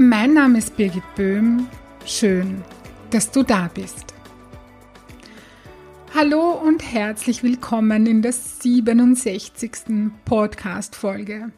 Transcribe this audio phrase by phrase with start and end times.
[0.00, 1.66] Mein Name ist Birgit Böhm.
[2.06, 2.62] Schön,
[3.10, 4.14] dass du da bist.
[6.14, 9.72] Hallo und herzlich willkommen in der 67.
[10.24, 11.50] Podcast-Folge.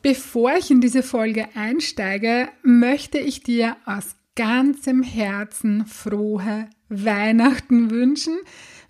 [0.00, 8.38] Bevor ich in diese Folge einsteige, möchte ich dir aus ganzem Herzen frohe Weihnachten wünschen,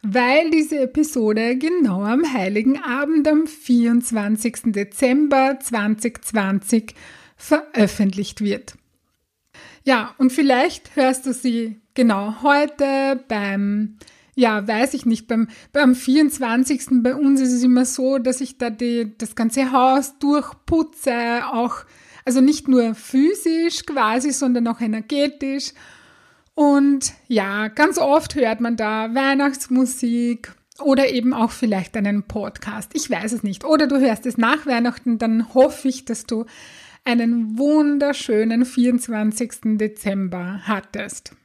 [0.02, 4.66] weil diese Episode genau am Heiligen Abend am 24.
[4.66, 6.94] Dezember 2020
[7.36, 8.76] veröffentlicht wird.
[9.84, 13.98] Ja, und vielleicht hörst du sie genau heute beim,
[14.34, 16.86] ja, weiß ich nicht, beim, beim 24.
[17.02, 21.84] Bei uns ist es immer so, dass ich da die, das ganze Haus durchputze, auch,
[22.24, 25.72] also nicht nur physisch quasi, sondern auch energetisch.
[26.54, 32.92] Und ja, ganz oft hört man da Weihnachtsmusik oder eben auch vielleicht einen Podcast.
[32.94, 33.64] Ich weiß es nicht.
[33.64, 36.46] Oder du hörst es nach Weihnachten, dann hoffe ich, dass du
[37.04, 39.76] einen wunderschönen 24.
[39.78, 41.36] Dezember hattest.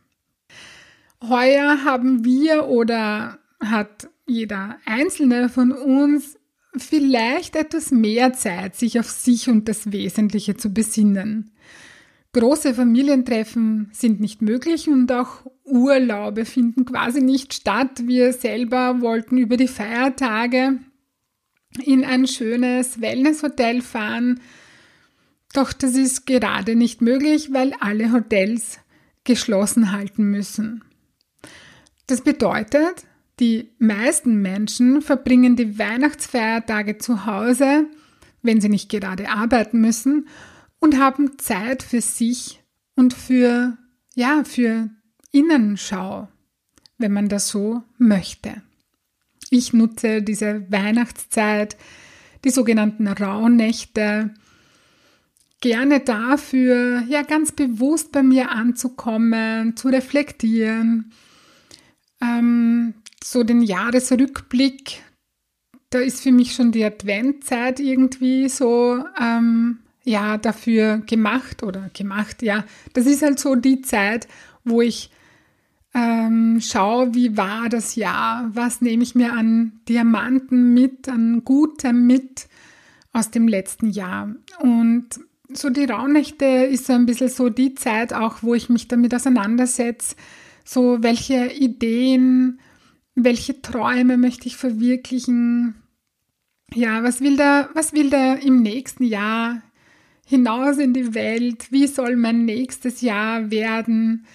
[1.22, 6.38] Heuer haben wir oder hat jeder einzelne von uns
[6.78, 11.52] vielleicht etwas mehr Zeit, sich auf sich und das Wesentliche zu besinnen.
[12.32, 18.04] Große Familientreffen sind nicht möglich und auch Urlaube finden quasi nicht statt.
[18.06, 20.78] Wir selber wollten über die Feiertage
[21.84, 24.40] in ein schönes Wellnesshotel fahren,
[25.54, 28.80] doch das ist gerade nicht möglich, weil alle Hotels
[29.24, 30.84] geschlossen halten müssen.
[32.08, 33.06] Das bedeutet,
[33.40, 37.88] die meisten Menschen verbringen die Weihnachtsfeiertage zu Hause,
[38.42, 40.28] wenn sie nicht gerade arbeiten müssen,
[40.80, 42.62] und haben Zeit für sich
[42.96, 43.78] und für,
[44.16, 44.90] ja, für
[45.32, 46.28] Innenschau,
[46.98, 48.62] wenn man das so möchte.
[49.50, 51.76] Ich nutze diese Weihnachtszeit,
[52.44, 54.34] die sogenannten Rauhnächte,
[55.62, 61.12] gerne dafür, ja, ganz bewusst bei mir anzukommen, zu reflektieren.
[62.22, 62.94] Ähm,
[63.24, 65.02] so den Jahresrückblick,
[65.90, 72.42] da ist für mich schon die Adventzeit irgendwie so, ähm, ja, dafür gemacht oder gemacht,
[72.42, 72.64] ja.
[72.94, 74.28] Das ist halt so die Zeit,
[74.64, 75.12] wo ich
[75.94, 82.06] ähm, schaue, wie war das Jahr, was nehme ich mir an Diamanten mit, an Gutem
[82.06, 82.48] mit
[83.12, 84.36] aus dem letzten Jahr.
[84.60, 85.20] Und
[85.54, 89.14] so die Rauhnächte ist so ein bisschen so die Zeit auch, wo ich mich damit
[89.14, 90.16] auseinandersetze,
[90.64, 92.60] so welche Ideen,
[93.16, 95.76] welche Träume möchte ich verwirklichen,
[96.74, 99.62] ja, was will der, was will der im nächsten Jahr
[100.26, 104.28] hinaus in die Welt, wie soll mein nächstes Jahr werden,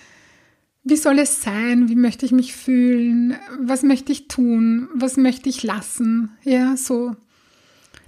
[0.82, 5.48] wie soll es sein, wie möchte ich mich fühlen, was möchte ich tun, was möchte
[5.48, 7.14] ich lassen, ja, so.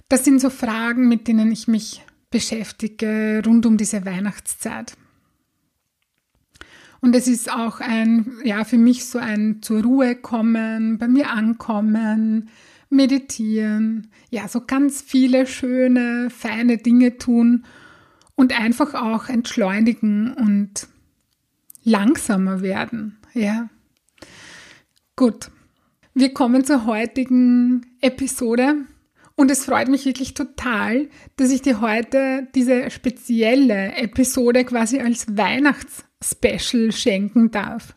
[0.09, 4.97] Das sind so Fragen, mit denen ich mich beschäftige rund um diese Weihnachtszeit.
[6.99, 11.29] Und es ist auch ein, ja, für mich so ein zur Ruhe kommen, bei mir
[11.29, 12.49] ankommen,
[12.89, 17.65] meditieren, ja, so ganz viele schöne, feine Dinge tun
[18.35, 20.87] und einfach auch entschleunigen und
[21.83, 23.69] langsamer werden, ja.
[25.15, 25.51] Gut.
[26.13, 28.85] Wir kommen zur heutigen Episode
[29.37, 35.37] und es freut mich wirklich total, dass ich dir heute diese spezielle Episode quasi als
[35.37, 37.95] Weihnachtsspecial schenken darf.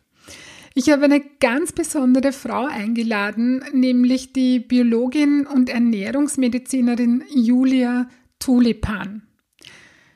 [0.75, 8.07] Ich habe eine ganz besondere Frau eingeladen, nämlich die Biologin und Ernährungsmedizinerin Julia
[8.39, 9.23] Tulipan.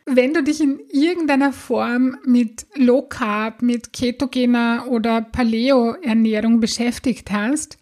[0.06, 7.32] Wenn du dich in irgendeiner Form mit Low Carb, mit ketogener oder Paleo Ernährung beschäftigt
[7.32, 7.80] hast,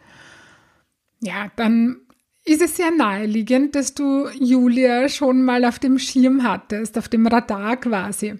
[1.20, 2.03] ja, dann
[2.46, 7.26] ist es sehr naheliegend, dass du Julia schon mal auf dem Schirm hattest, auf dem
[7.26, 8.36] Radar quasi.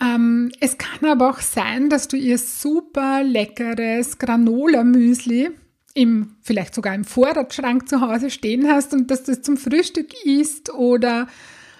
[0.00, 5.50] Ähm, es kann aber auch sein, dass du ihr super leckeres Granola-Müsli
[5.94, 10.12] im, vielleicht sogar im Vorratsschrank zu Hause stehen hast und dass du es zum Frühstück
[10.24, 11.28] isst oder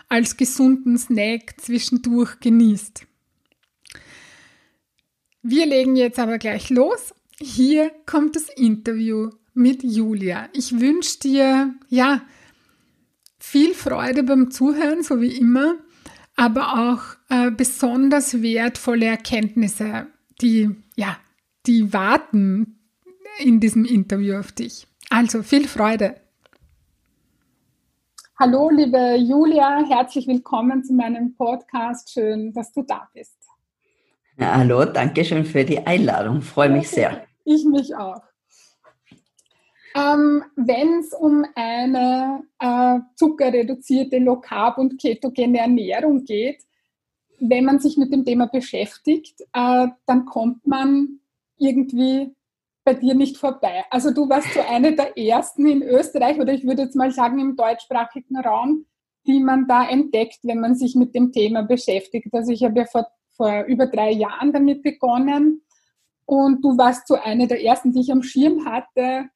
[0.09, 3.07] als gesunden Snack zwischendurch genießt.
[5.43, 7.13] Wir legen jetzt aber gleich los.
[7.41, 10.49] Hier kommt das Interview mit Julia.
[10.53, 12.23] Ich wünsche dir, ja,
[13.39, 15.77] viel Freude beim Zuhören, so wie immer.
[16.37, 20.07] aber auch äh, besonders wertvolle Erkenntnisse,
[20.41, 21.17] die, ja,
[21.67, 22.79] die warten
[23.39, 24.87] in diesem Interview auf dich.
[25.11, 26.17] Also viel Freude.
[28.39, 32.13] Hallo, liebe Julia, herzlich willkommen zu meinem Podcast.
[32.13, 33.37] Schön, dass du da bist.
[34.37, 36.43] Ja, hallo, danke schön für die Einladung.
[36.43, 37.25] Freue mich sehr.
[37.45, 38.23] Ich mich auch.
[39.95, 46.65] Ähm, Wenn es um eine äh, zuckerreduzierte, low carb und ketogene Ernährung geht,
[47.39, 51.21] wenn man sich mit dem Thema beschäftigt, äh, dann kommt man
[51.59, 52.35] irgendwie
[52.85, 53.85] bei dir nicht vorbei.
[53.91, 57.39] Also du warst so eine der ersten in Österreich oder ich würde jetzt mal sagen
[57.39, 58.87] im deutschsprachigen Raum,
[59.27, 62.29] die man da entdeckt, wenn man sich mit dem Thema beschäftigt.
[62.33, 65.63] Also ich habe ja vor, vor über drei Jahren damit begonnen
[66.27, 69.29] und du warst so eine der ersten, die ich am Schirm hatte.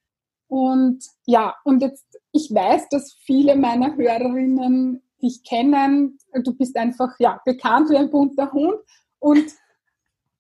[0.49, 6.19] Und ja, und jetzt, ich weiß, dass viele meiner Hörerinnen dich kennen.
[6.43, 8.79] Du bist einfach ja bekannt wie ein bunter Hund
[9.19, 9.47] und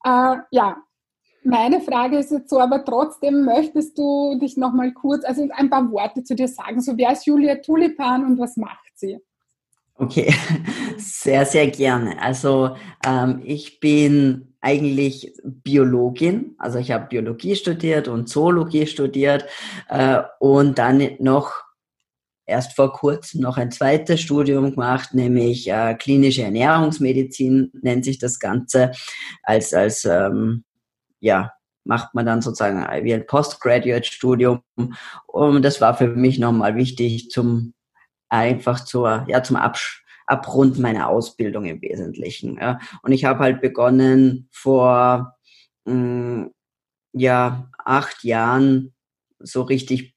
[0.04, 0.76] äh, ja,
[1.44, 5.70] meine Frage ist jetzt so, aber trotzdem möchtest du dich noch mal kurz, also ein
[5.70, 6.80] paar Worte zu dir sagen.
[6.80, 9.18] So, wer ist Julia Tulipan und was macht sie?
[10.00, 10.32] Okay,
[10.96, 12.22] sehr, sehr gerne.
[12.22, 19.46] Also ähm, ich bin eigentlich Biologin, also ich habe Biologie studiert und Zoologie studiert
[19.88, 21.52] äh, und dann noch
[22.46, 28.38] erst vor kurzem noch ein zweites Studium gemacht, nämlich äh, klinische Ernährungsmedizin nennt sich das
[28.38, 28.92] Ganze
[29.42, 30.64] als als ähm,
[31.20, 31.52] ja,
[31.84, 34.62] macht man dann sozusagen wie ein Postgraduate-Studium.
[35.26, 37.74] Und das war für mich nochmal wichtig zum
[38.28, 42.58] einfach zur, ja, zum Absch Abrunden meiner Ausbildung im Wesentlichen.
[42.60, 42.78] Ja.
[43.02, 45.34] Und ich habe halt begonnen vor
[45.86, 46.50] mh, mm,
[47.14, 48.94] ja, acht Jahren
[49.38, 50.14] so richtig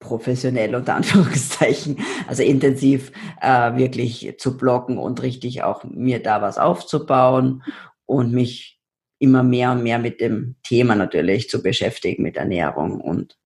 [0.00, 6.58] professionell unter Anführungszeichen, also intensiv äh, wirklich zu blocken und richtig auch mir da was
[6.58, 7.62] aufzubauen
[8.06, 8.80] und mich
[9.20, 13.36] immer mehr und mehr mit dem Thema natürlich zu beschäftigen, mit Ernährung und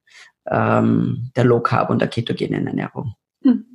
[0.47, 3.15] ähm, der Low Carb und der ketogenen Ernährung.
[3.43, 3.74] Hm.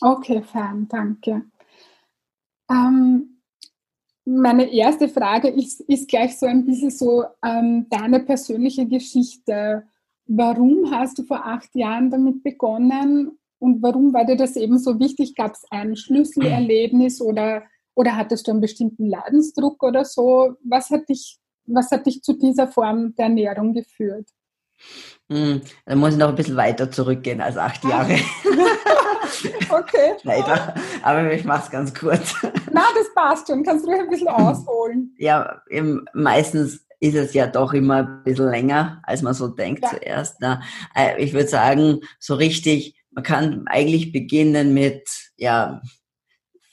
[0.00, 1.42] Okay, fein, danke.
[2.70, 3.40] Ähm,
[4.24, 9.84] meine erste Frage ist, ist gleich so ein bisschen so ähm, deine persönliche Geschichte.
[10.26, 15.00] Warum hast du vor acht Jahren damit begonnen und warum war dir das eben so
[15.00, 15.34] wichtig?
[15.34, 17.62] Gab es ein Schlüsselerlebnis oder
[17.98, 20.54] oder hattest du einen bestimmten Leidensdruck oder so?
[20.62, 24.28] Was hat dich, was hat dich zu dieser Form der Ernährung geführt?
[25.28, 28.14] Hm, da muss ich noch ein bisschen weiter zurückgehen als acht Jahre.
[29.70, 30.14] okay.
[30.22, 30.74] Leider.
[31.02, 32.34] Aber ich mache es ganz kurz.
[32.72, 33.62] Na, das passt schon.
[33.64, 35.14] Kannst du ein bisschen ausholen?
[35.18, 39.82] Ja, eben, meistens ist es ja doch immer ein bisschen länger, als man so denkt
[39.84, 39.90] ja.
[39.90, 40.36] zuerst.
[40.40, 40.62] Na,
[40.94, 45.80] äh, ich würde sagen, so richtig, man kann eigentlich beginnen mit, ja,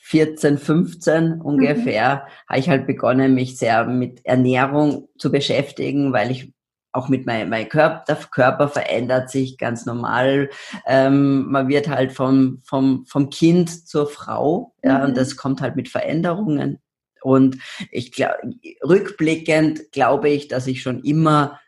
[0.06, 2.48] 14, 15 ungefähr, mhm.
[2.48, 6.54] habe ich halt begonnen, mich sehr mit Ernährung zu beschäftigen, weil ich
[6.96, 10.50] auch mit meinem mein Körper, der Körper verändert sich ganz normal.
[10.86, 15.14] Ähm, man wird halt vom, vom, vom Kind zur Frau, ja, und mhm.
[15.14, 16.80] das kommt halt mit Veränderungen.
[17.22, 17.58] Und
[17.90, 18.36] ich glaube,
[18.84, 21.60] rückblickend glaube ich, dass ich schon immer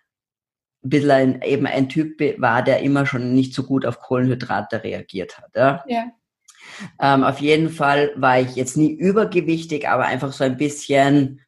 [0.85, 4.85] ein bisschen ein, eben ein Typ war, der immer schon nicht so gut auf Kohlenhydrate
[4.85, 5.51] reagiert hat.
[5.57, 5.85] Ja.
[5.89, 6.05] ja.
[7.01, 11.41] Ähm, auf jeden Fall war ich jetzt nie übergewichtig, aber einfach so ein bisschen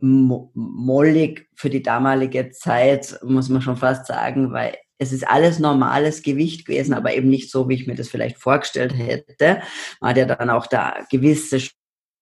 [0.00, 6.22] mollig für die damalige Zeit, muss man schon fast sagen, weil es ist alles normales
[6.22, 9.62] Gewicht gewesen, aber eben nicht so, wie ich mir das vielleicht vorgestellt hätte.
[10.00, 11.58] Man hat ja dann auch da gewisse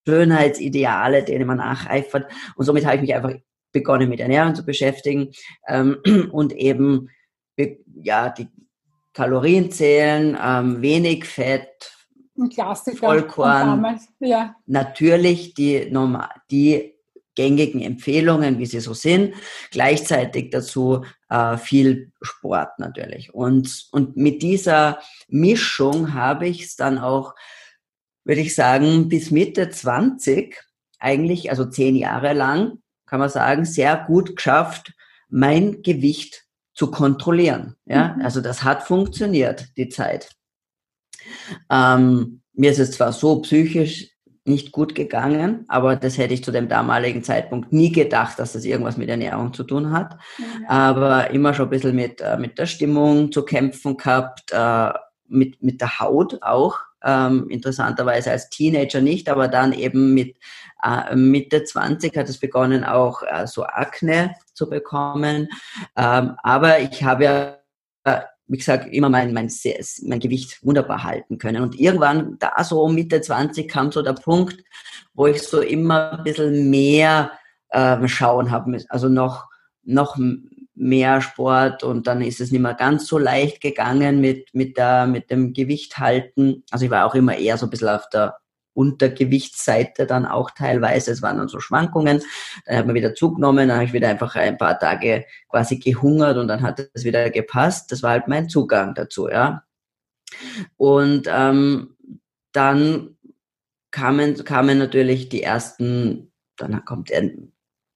[0.07, 2.31] Schönheitsideale, denen man nacheifert.
[2.55, 3.35] Und somit habe ich mich einfach
[3.73, 5.33] begonnen, mit Ernährung zu beschäftigen
[5.67, 5.99] ähm,
[6.33, 7.09] und eben
[8.01, 8.49] ja die
[9.13, 11.93] Kalorien zählen, ähm, wenig Fett,
[12.95, 14.55] Vollkorn, ja.
[14.67, 16.95] natürlich die, normal, die
[17.39, 19.33] gängigen Empfehlungen, wie sie so sind,
[19.71, 23.33] gleichzeitig dazu äh, viel Sport natürlich.
[23.33, 27.37] Und, und mit dieser Mischung habe ich es dann auch,
[28.25, 30.61] würde ich sagen, bis Mitte 20
[30.99, 34.93] eigentlich, also zehn Jahre lang, kann man sagen, sehr gut geschafft,
[35.29, 37.77] mein Gewicht zu kontrollieren.
[37.87, 38.23] Ja, mhm.
[38.23, 40.31] also das hat funktioniert, die Zeit.
[41.71, 44.11] Ähm, mir ist es zwar so psychisch
[44.49, 48.65] nicht gut gegangen, aber das hätte ich zu dem damaligen Zeitpunkt nie gedacht, dass das
[48.65, 50.17] irgendwas mit Ernährung zu tun hat.
[50.39, 50.69] Ja.
[50.69, 54.93] Aber immer schon ein bisschen mit, äh, mit der Stimmung zu kämpfen gehabt, äh,
[55.29, 56.79] mit, mit der Haut auch.
[57.05, 60.37] Ähm, interessanterweise als Teenager nicht, aber dann eben mit
[60.83, 65.49] äh, Mitte 20 hat es begonnen, auch äh, so Akne zu bekommen.
[65.97, 69.51] Ähm, aber ich habe ja wie gesagt, immer mein, mein,
[70.03, 71.63] mein Gewicht wunderbar halten können.
[71.63, 74.65] Und irgendwann, da so Mitte 20, kam so der Punkt,
[75.15, 77.33] wo ich so immer ein bisschen mehr
[77.69, 79.47] äh, schauen habe, also noch,
[79.85, 80.17] noch
[80.75, 85.07] mehr Sport und dann ist es nicht mehr ganz so leicht gegangen mit, mit, der,
[85.07, 86.65] mit dem Gewicht halten.
[86.71, 88.37] Also ich war auch immer eher so ein bisschen auf der
[88.79, 91.11] Untergewichtsseite dann auch teilweise.
[91.11, 92.23] Es waren dann so Schwankungen.
[92.65, 96.37] Dann hat man wieder zugenommen, dann habe ich wieder einfach ein paar Tage quasi gehungert
[96.37, 97.91] und dann hat es wieder gepasst.
[97.91, 99.65] Das war halt mein Zugang dazu, ja.
[100.77, 101.97] Und ähm,
[102.53, 103.17] dann
[103.91, 107.31] kamen, kamen natürlich die ersten, dann kommt der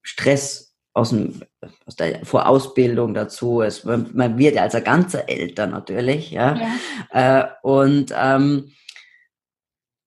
[0.03, 1.43] Stress aus, dem,
[1.87, 3.63] aus der Vorausbildung dazu.
[3.63, 6.57] Es, man, man wird ja als ein ganzer älter natürlich, ja.
[7.13, 7.41] ja.
[7.41, 8.73] Äh, und ähm,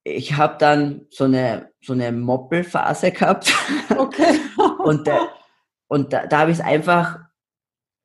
[0.05, 3.53] ich habe dann so eine so eine Moppelphase gehabt.
[3.97, 4.39] Okay.
[4.83, 5.27] und da,
[5.87, 7.19] und da, da habe ich es einfach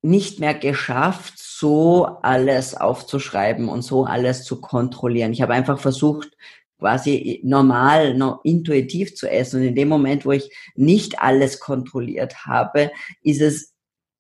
[0.03, 5.33] nicht mehr geschafft, so alles aufzuschreiben und so alles zu kontrollieren.
[5.33, 6.31] Ich habe einfach versucht,
[6.79, 9.61] quasi normal, no, intuitiv zu essen.
[9.61, 12.91] Und in dem Moment, wo ich nicht alles kontrolliert habe,
[13.23, 13.75] ist es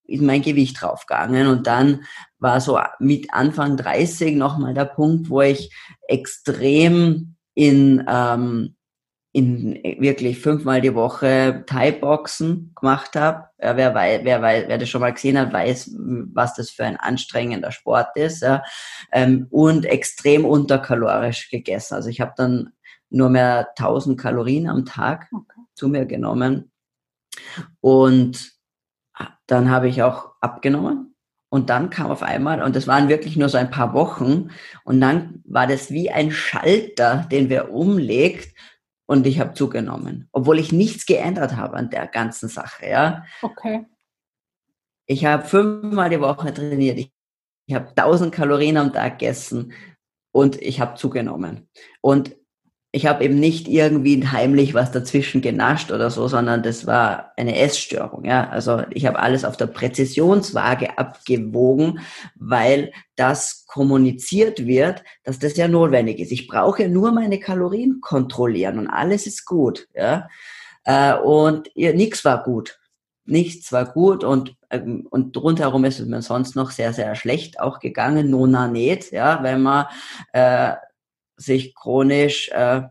[0.04, 1.46] ist mein Gewicht draufgegangen.
[1.46, 2.02] Und dann
[2.40, 5.72] war so mit Anfang 30 nochmal der Punkt, wo ich
[6.08, 8.76] extrem in, ähm,
[9.32, 13.48] in wirklich fünfmal die Woche Thai-Boxen gemacht habe.
[13.60, 15.94] Ja, wer, weiß, wer, weiß, wer das schon mal gesehen hat, weiß,
[16.32, 18.42] was das für ein anstrengender Sport ist.
[18.42, 18.62] Ja.
[19.12, 21.94] Ähm, und extrem unterkalorisch gegessen.
[21.94, 22.72] Also ich habe dann
[23.08, 25.60] nur mehr 1000 Kalorien am Tag okay.
[25.74, 26.72] zu mir genommen.
[27.80, 28.52] Und
[29.46, 31.09] dann habe ich auch abgenommen.
[31.50, 34.50] Und dann kam auf einmal, und das waren wirklich nur so ein paar Wochen,
[34.84, 38.54] und dann war das wie ein Schalter, den wir umlegt,
[39.06, 42.88] und ich habe zugenommen, obwohl ich nichts geändert habe an der ganzen Sache.
[42.88, 43.24] Ja.
[43.42, 43.84] Okay.
[45.06, 46.96] Ich habe fünfmal die Woche trainiert.
[46.96, 47.12] Ich,
[47.66, 49.72] ich habe 1000 Kalorien am Tag gegessen
[50.30, 51.68] und ich habe zugenommen.
[52.00, 52.36] Und
[52.92, 57.56] ich habe eben nicht irgendwie heimlich was dazwischen genascht oder so, sondern das war eine
[57.56, 58.24] Essstörung.
[58.24, 62.00] Ja, also ich habe alles auf der Präzisionswaage abgewogen,
[62.34, 66.32] weil das kommuniziert wird, dass das ja notwendig ist.
[66.32, 69.86] Ich brauche nur meine Kalorien kontrollieren und alles ist gut.
[69.94, 70.28] Ja,
[70.84, 72.80] äh, und ja, nichts war gut.
[73.24, 77.60] Nichts war gut und ähm, und rundherum ist es mir sonst noch sehr sehr schlecht
[77.60, 78.30] auch gegangen.
[78.30, 79.86] Nona nicht, ja, wenn man
[80.32, 80.72] äh,
[81.40, 82.82] sich chronisch, äh,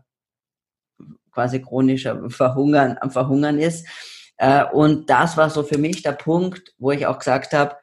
[1.32, 3.86] quasi chronisch am Verhungern, am Verhungern ist.
[4.36, 7.76] Äh, und das war so für mich der Punkt, wo ich auch gesagt habe,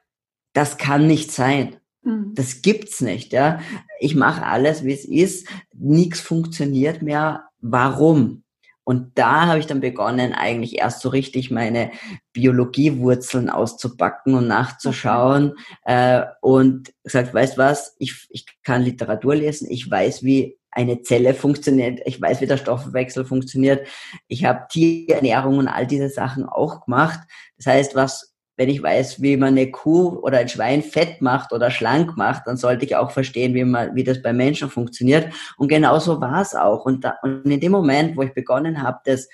[0.53, 1.77] das kann nicht sein.
[2.01, 2.33] Mhm.
[2.36, 3.59] Das gibt's nicht, ja.
[4.00, 5.47] Ich mache alles, wie es ist.
[5.74, 7.45] Nichts funktioniert mehr.
[7.59, 8.43] Warum?
[8.83, 11.91] Und da habe ich dann begonnen, eigentlich erst so richtig meine
[12.31, 19.91] Biologiewurzeln auszupacken und nachzuschauen äh, und gesagt, weißt was, ich, ich kann Literatur lesen, ich
[19.91, 23.88] weiß, wie eine Zelle funktioniert, ich weiß, wie der Stoffwechsel funktioniert,
[24.27, 27.19] ich habe Tierernährung und all diese Sachen auch gemacht.
[27.57, 31.53] Das heißt, was wenn ich weiß, wie man eine Kuh oder ein Schwein fett macht
[31.53, 35.31] oder schlank macht, dann sollte ich auch verstehen, wie man, wie das bei Menschen funktioniert.
[35.57, 36.83] Und genauso war es auch.
[36.86, 39.29] Und, da, und in dem Moment, wo ich begonnen habe, das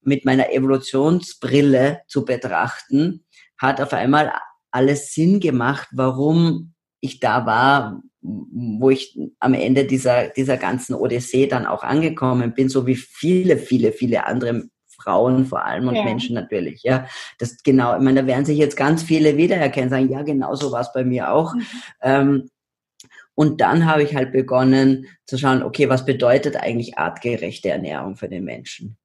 [0.00, 3.24] mit meiner Evolutionsbrille zu betrachten,
[3.58, 4.32] hat auf einmal
[4.70, 11.46] alles Sinn gemacht, warum ich da war, wo ich am Ende dieser, dieser ganzen Odyssee
[11.46, 16.04] dann auch angekommen bin, so wie viele, viele, viele andere Frauen vor allem und ja.
[16.04, 17.06] Menschen natürlich, ja.
[17.38, 20.72] Das genau, ich meine, da werden sich jetzt ganz viele wiedererkennen, sagen, ja, genau so
[20.72, 21.54] war es bei mir auch.
[21.54, 21.66] Mhm.
[22.02, 22.50] Ähm,
[23.34, 28.28] und dann habe ich halt begonnen zu schauen, okay, was bedeutet eigentlich artgerechte Ernährung für
[28.28, 28.96] den Menschen?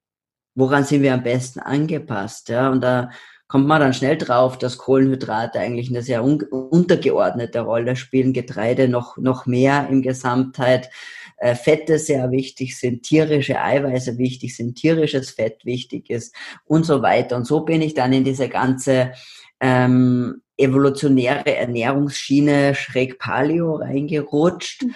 [0.54, 2.48] Woran sind wir am besten angepasst?
[2.48, 3.10] Ja, und da
[3.50, 9.16] kommt man dann schnell drauf, dass Kohlenhydrate eigentlich eine sehr untergeordnete Rolle spielen, Getreide noch,
[9.16, 10.88] noch mehr in Gesamtheit.
[11.36, 16.32] Äh, Fette sehr wichtig sind, tierische Eiweiße wichtig sind, tierisches Fett wichtig ist
[16.64, 17.34] und so weiter.
[17.34, 19.14] Und so bin ich dann in diese ganze
[19.58, 24.94] ähm, evolutionäre Ernährungsschiene schräg Paleo reingerutscht, mhm.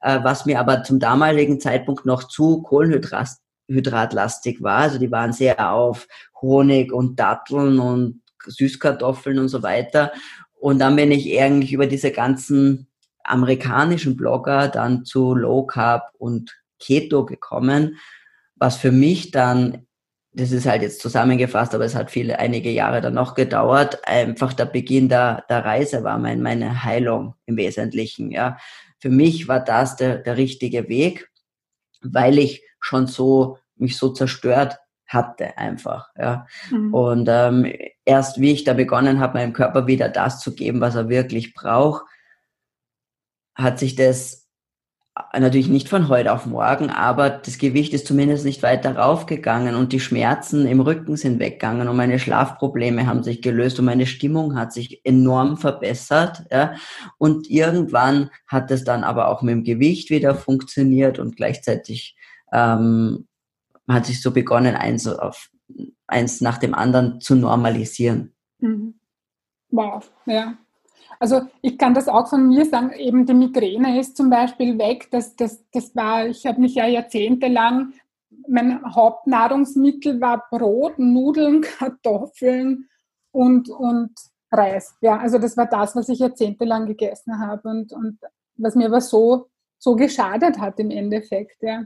[0.00, 2.62] äh, was mir aber zum damaligen Zeitpunkt noch zu
[3.66, 4.78] Kohlenhydratlastig war.
[4.78, 6.08] Also die waren sehr auf
[6.40, 10.12] Honig und Datteln und Süßkartoffeln und so weiter.
[10.54, 12.86] Und dann bin ich eigentlich über diese ganzen
[13.24, 17.96] amerikanischen Blogger dann zu Low Carb und Keto gekommen,
[18.54, 19.86] was für mich dann,
[20.32, 24.52] das ist halt jetzt zusammengefasst, aber es hat viele, einige Jahre dann noch gedauert, einfach
[24.52, 28.58] der Beginn der, der Reise war, mein, meine Heilung im Wesentlichen, ja.
[28.98, 31.30] Für mich war das der, der richtige Weg,
[32.02, 36.46] weil ich schon so, mich so zerstört hatte einfach, ja.
[36.70, 36.94] Mhm.
[36.94, 37.72] Und ähm,
[38.04, 41.54] erst wie ich da begonnen habe, meinem Körper wieder das zu geben, was er wirklich
[41.54, 42.04] braucht,
[43.54, 44.46] hat sich das
[45.32, 49.92] natürlich nicht von heute auf morgen, aber das Gewicht ist zumindest nicht weiter raufgegangen und
[49.92, 54.56] die Schmerzen im Rücken sind weggegangen und meine Schlafprobleme haben sich gelöst und meine Stimmung
[54.56, 56.44] hat sich enorm verbessert.
[56.50, 56.74] Ja.
[57.16, 62.16] Und irgendwann hat es dann aber auch mit dem Gewicht wieder funktioniert und gleichzeitig
[62.52, 63.26] ähm,
[63.88, 65.50] hat sich so begonnen, eins, auf,
[66.06, 68.34] eins nach dem anderen zu normalisieren.
[68.58, 68.98] Mhm.
[69.70, 70.56] Wow, ja.
[71.18, 75.08] Also ich kann das auch von mir sagen, eben die Migräne ist zum Beispiel weg.
[75.10, 77.92] Das, das, das war, ich habe mich ja jahrzehntelang,
[78.48, 82.88] mein Hauptnahrungsmittel war Brot, Nudeln, Kartoffeln
[83.32, 84.12] und, und
[84.52, 84.94] Reis.
[85.00, 88.18] Ja, also das war das, was ich jahrzehntelang gegessen habe und, und
[88.56, 89.48] was mir aber so,
[89.78, 91.62] so geschadet hat im Endeffekt.
[91.62, 91.84] Ja.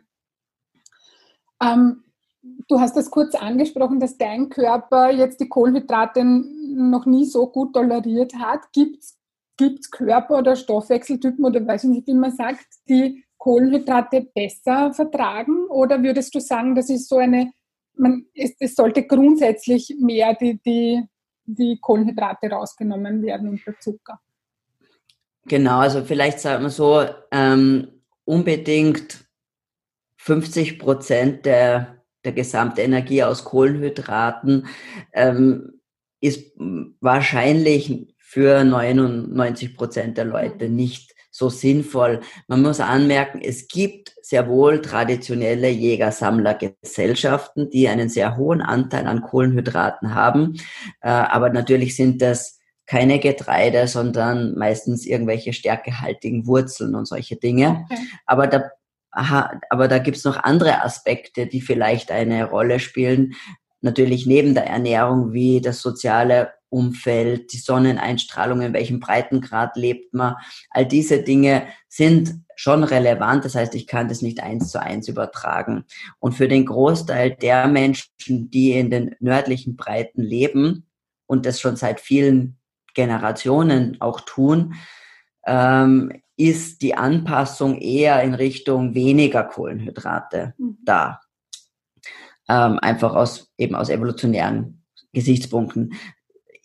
[1.62, 2.04] Ähm,
[2.68, 7.74] du hast das kurz angesprochen, dass dein Körper jetzt die Kohlenhydrate noch nie so gut
[7.74, 8.72] toleriert hat.
[8.72, 14.92] Gibt es Körper- oder Stoffwechseltypen oder weiß ich nicht, wie man sagt, die Kohlenhydrate besser
[14.92, 15.66] vertragen?
[15.68, 17.52] Oder würdest du sagen, das ist so eine,
[17.94, 21.02] man, es, es sollte grundsätzlich mehr die, die,
[21.44, 24.20] die Kohlenhydrate rausgenommen werden und der Zucker?
[25.46, 27.88] Genau, also vielleicht sagen wir so, ähm,
[28.24, 29.29] unbedingt
[30.22, 34.66] 50 Prozent der, der Gesamtenergie aus Kohlenhydraten
[35.14, 35.80] ähm,
[36.20, 36.52] ist
[37.00, 40.76] wahrscheinlich für 99 Prozent der Leute mhm.
[40.76, 42.20] nicht so sinnvoll.
[42.48, 49.22] Man muss anmerken, es gibt sehr wohl traditionelle Jäger-Sammler-Gesellschaften, die einen sehr hohen Anteil an
[49.22, 50.56] Kohlenhydraten haben.
[51.00, 57.86] Äh, aber natürlich sind das keine Getreide, sondern meistens irgendwelche stärkehaltigen Wurzeln und solche Dinge.
[57.90, 58.00] Okay.
[58.26, 58.70] Aber da
[59.12, 63.34] Aha, aber da gibt's noch andere Aspekte, die vielleicht eine Rolle spielen.
[63.80, 70.36] Natürlich neben der Ernährung wie das soziale Umfeld, die Sonneneinstrahlung, in welchem Breitengrad lebt man.
[70.70, 73.44] All diese Dinge sind schon relevant.
[73.44, 75.84] Das heißt, ich kann das nicht eins zu eins übertragen.
[76.20, 80.86] Und für den Großteil der Menschen, die in den nördlichen Breiten leben
[81.26, 82.58] und das schon seit vielen
[82.94, 84.74] Generationen auch tun,
[85.46, 90.78] ähm, ist die Anpassung eher in Richtung weniger Kohlenhydrate mhm.
[90.84, 91.20] da.
[92.48, 95.92] Ähm, einfach aus, eben aus evolutionären Gesichtspunkten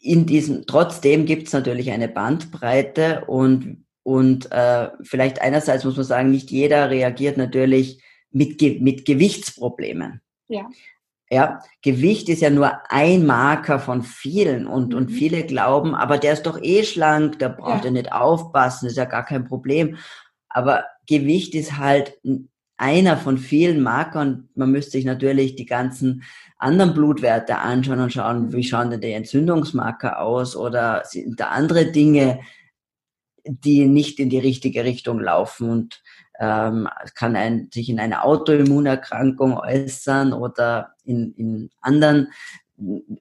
[0.05, 6.05] in diesem, trotzdem gibt es natürlich eine Bandbreite und, und äh, vielleicht einerseits muss man
[6.05, 10.21] sagen, nicht jeder reagiert natürlich mit, mit Gewichtsproblemen.
[10.47, 10.69] Ja.
[11.29, 14.97] Ja, Gewicht ist ja nur ein Marker von vielen und, mhm.
[14.97, 17.85] und viele glauben, aber der ist doch eh schlank, da braucht ja.
[17.85, 19.97] er nicht aufpassen, ist ja gar kein Problem.
[20.49, 22.19] Aber Gewicht ist halt
[22.77, 24.49] einer von vielen Markern.
[24.55, 26.23] Man müsste sich natürlich die ganzen
[26.57, 31.91] anderen Blutwerte anschauen und schauen, wie schauen denn die Entzündungsmarker aus oder sind da andere
[31.91, 32.39] Dinge,
[33.45, 36.01] die nicht in die richtige Richtung laufen und
[36.39, 42.31] ähm, kann ein, sich in einer Autoimmunerkrankung äußern oder in, in anderen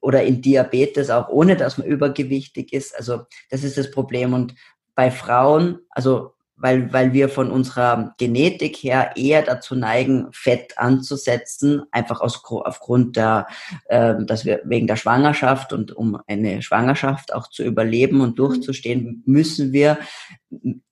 [0.01, 2.97] oder in Diabetes, auch ohne dass man übergewichtig ist.
[2.97, 4.35] Also das ist das Problem.
[4.35, 4.55] Und
[4.95, 6.34] bei Frauen, also
[6.65, 13.17] weil, weil wir von unserer Genetik her eher dazu neigen, Fett anzusetzen, einfach aus, aufgrund
[13.17, 13.49] der,
[13.91, 19.23] äh, dass wir wegen der Schwangerschaft und um eine Schwangerschaft auch zu überleben und durchzustehen,
[19.27, 19.99] müssen wir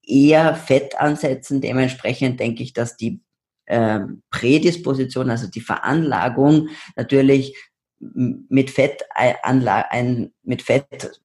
[0.03, 1.63] eher Fett ansetzen.
[1.63, 3.23] Dementsprechend denke ich, dass die
[3.65, 7.57] äh, Prädisposition, also die Veranlagung natürlich
[7.99, 11.23] mit Fett, ein, mit Fett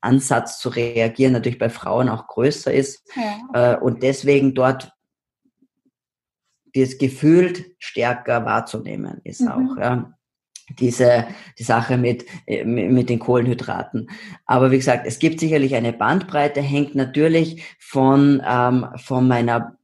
[0.00, 3.74] Ansatz zu reagieren natürlich bei Frauen auch größer ist ja.
[3.74, 4.92] äh, und deswegen dort
[6.74, 9.48] das gefühlt stärker wahrzunehmen ist mhm.
[9.48, 9.76] auch.
[9.78, 10.14] Ja.
[10.78, 11.26] Diese
[11.58, 14.10] die Sache mit, äh, mit den Kohlenhydraten.
[14.44, 19.78] Aber wie gesagt, es gibt sicherlich eine Bandbreite, hängt natürlich von, ähm, von meiner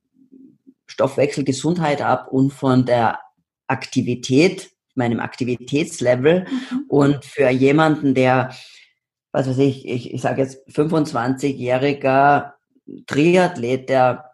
[0.87, 3.19] Stoffwechselgesundheit ab und von der
[3.67, 6.41] Aktivität, meinem Aktivitätslevel.
[6.45, 6.85] Mhm.
[6.89, 8.55] Und für jemanden, der
[9.35, 12.53] was weiß ich, ich, ich sage jetzt 25-jähriger
[13.09, 14.31] Triathlet, der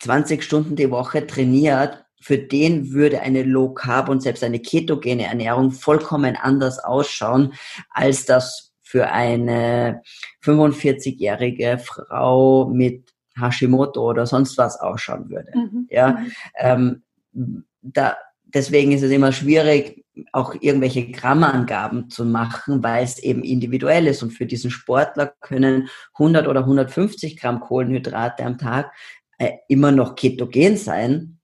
[0.00, 5.26] 20 Stunden die Woche trainiert, für den würde eine Low Carb und selbst eine ketogene
[5.26, 7.54] Ernährung vollkommen anders ausschauen,
[7.90, 10.02] als das für eine
[10.42, 15.52] 45-jährige Frau mit Hashimoto oder sonst was ausschauen würde.
[15.54, 15.86] Mhm.
[15.90, 17.02] Ja, mhm.
[17.32, 23.42] ähm, da, deswegen ist es immer schwierig, auch irgendwelche Grammangaben zu machen, weil es eben
[23.42, 24.22] individuell ist.
[24.22, 28.92] Und für diesen Sportler können 100 oder 150 Gramm Kohlenhydrate am Tag
[29.38, 31.38] äh, immer noch ketogen sein,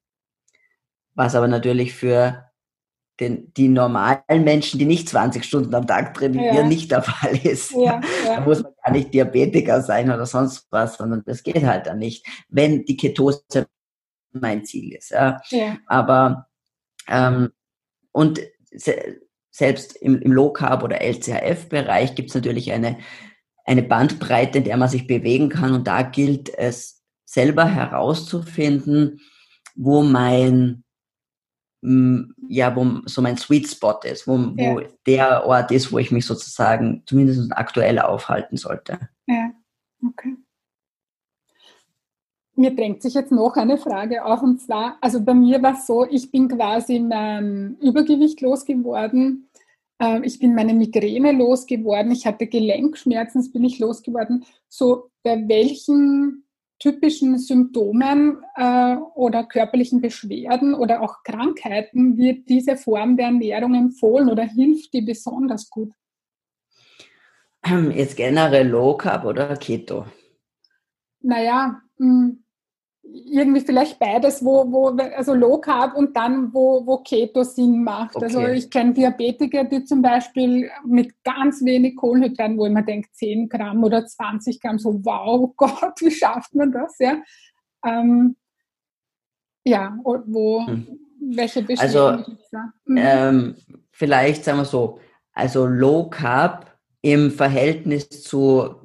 [1.15, 2.51] was aber natürlich für
[3.21, 6.67] den, die normalen Menschen, die nicht 20 Stunden am Tag trainieren, ja.
[6.67, 7.71] nicht der Fall ist.
[7.71, 8.37] Ja, ja.
[8.37, 11.99] Da muss man gar nicht Diabetiker sein oder sonst was, sondern das geht halt dann
[11.99, 13.43] nicht, wenn die Ketose
[14.33, 15.11] mein Ziel ist.
[15.11, 15.41] Ja.
[15.87, 16.49] Aber
[17.09, 17.53] ähm,
[18.13, 18.41] und
[18.77, 22.99] se selbst im, im Low Carb oder LCHF-Bereich gibt es natürlich eine,
[23.65, 25.75] eine Bandbreite, in der man sich bewegen kann.
[25.75, 29.21] Und da gilt es selber herauszufinden,
[29.77, 30.85] wo mein
[32.49, 34.75] ja, wo so mein Sweet Spot ist, wo, ja.
[34.75, 38.99] wo der Ort ist, wo ich mich sozusagen zumindest aktuell aufhalten sollte.
[39.27, 39.51] Ja,
[40.07, 40.35] okay.
[42.57, 45.87] Mir drängt sich jetzt noch eine Frage auf und zwar, also bei mir war es
[45.87, 49.49] so, ich bin quasi mein Übergewicht losgeworden,
[49.99, 54.45] ähm, ich bin meine Migräne losgeworden, ich hatte Gelenkschmerzen, das bin ich losgeworden.
[54.69, 56.45] So, bei welchen
[56.79, 64.29] typischen Symptomen äh, oder körperlichen Beschwerden oder auch Krankheiten wird diese Form der Ernährung empfohlen
[64.29, 65.93] oder hilft die besonders gut?
[67.65, 70.07] Ähm, jetzt generell Low Carb oder Keto?
[71.21, 72.44] Naja, mh, hm,
[73.13, 78.17] irgendwie vielleicht beides, wo, wo, also Low Carb und dann, wo, wo Keto Sinn macht.
[78.17, 78.47] Also okay.
[78.47, 83.49] Also ich kenne Diabetiker, die zum Beispiel mit ganz wenig Kohlenhydraten, wo man denkt 10
[83.49, 86.99] Gramm oder 20 Gramm, so wow, Gott, wie schafft man das?
[86.99, 87.23] Ja,
[87.85, 88.37] ähm,
[89.65, 90.99] ja wo, hm.
[91.21, 92.33] welche Beschwerden Also
[92.87, 92.97] mhm.
[92.99, 93.57] ähm,
[93.91, 94.99] vielleicht sagen wir so,
[95.33, 98.84] also Low Carb im Verhältnis zu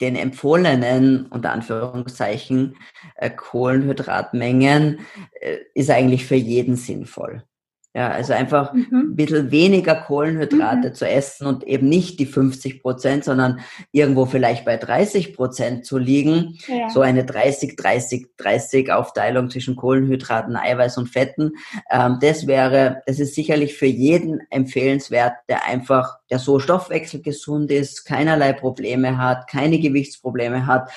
[0.00, 2.76] den empfohlenen, unter Anführungszeichen,
[3.16, 5.00] äh, Kohlenhydratmengen
[5.40, 7.44] äh, ist eigentlich für jeden sinnvoll.
[7.92, 8.86] Ja, also einfach mhm.
[8.92, 10.94] ein bisschen weniger Kohlenhydrate mhm.
[10.94, 15.98] zu essen und eben nicht die 50 Prozent, sondern irgendwo vielleicht bei 30 Prozent zu
[15.98, 16.56] liegen.
[16.68, 16.88] Ja.
[16.90, 21.54] So eine 30, 30, 30 Aufteilung zwischen Kohlenhydraten, Eiweiß und Fetten.
[21.90, 28.04] Ähm, das wäre, das ist sicherlich für jeden empfehlenswert, der einfach, der so stoffwechselgesund ist,
[28.04, 30.88] keinerlei Probleme hat, keine Gewichtsprobleme hat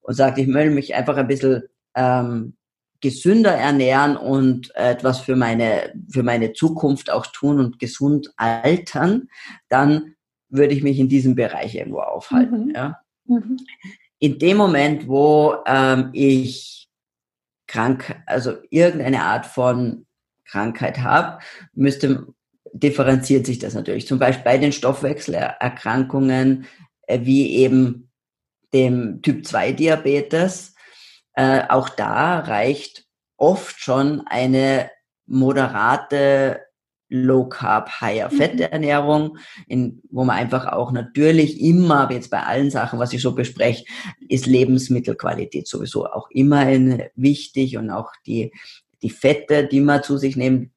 [0.00, 2.54] und sagt, ich möchte mich einfach ein bisschen ähm,
[3.00, 9.28] gesünder ernähren und etwas für meine, für meine Zukunft auch tun und gesund altern,
[9.68, 10.14] dann
[10.48, 12.66] würde ich mich in diesem Bereich irgendwo aufhalten.
[12.66, 12.74] Mhm.
[12.74, 13.00] Ja.
[13.26, 13.58] Mhm.
[14.18, 16.88] In dem Moment, wo ähm, ich
[17.66, 20.06] krank, also irgendeine Art von
[20.44, 21.38] Krankheit habe,
[21.74, 22.26] müsste
[22.72, 24.06] differenziert sich das natürlich.
[24.06, 26.66] Zum Beispiel bei den Stoffwechselerkrankungen,
[27.06, 28.10] äh, wie eben
[28.72, 30.74] dem Typ 2 Diabetes,
[31.38, 34.90] äh, auch da reicht oft schon eine
[35.26, 36.62] moderate
[37.08, 38.60] Low Carb, Higher Fett.
[38.60, 43.36] Ernährung, in, wo man einfach auch natürlich immer, jetzt bei allen Sachen, was ich so
[43.36, 43.84] bespreche,
[44.28, 46.66] ist Lebensmittelqualität sowieso auch immer
[47.14, 48.52] wichtig und auch die,
[49.02, 50.72] die Fette, die man zu sich nimmt,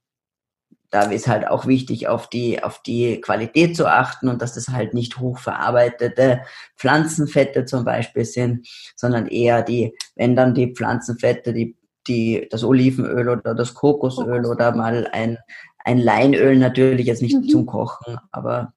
[0.91, 4.67] da ist halt auch wichtig, auf die, auf die Qualität zu achten und dass das
[4.69, 6.41] halt nicht hochverarbeitete
[6.75, 11.77] Pflanzenfette zum Beispiel sind, sondern eher die, wenn dann die Pflanzenfette, die,
[12.07, 15.37] die, das Olivenöl oder das Kokosöl oder mal ein,
[15.79, 17.47] ein Leinöl natürlich jetzt nicht mhm.
[17.47, 18.73] zum Kochen, aber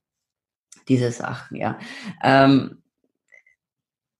[0.86, 1.78] diese Sachen, ja.
[2.22, 2.82] Ähm,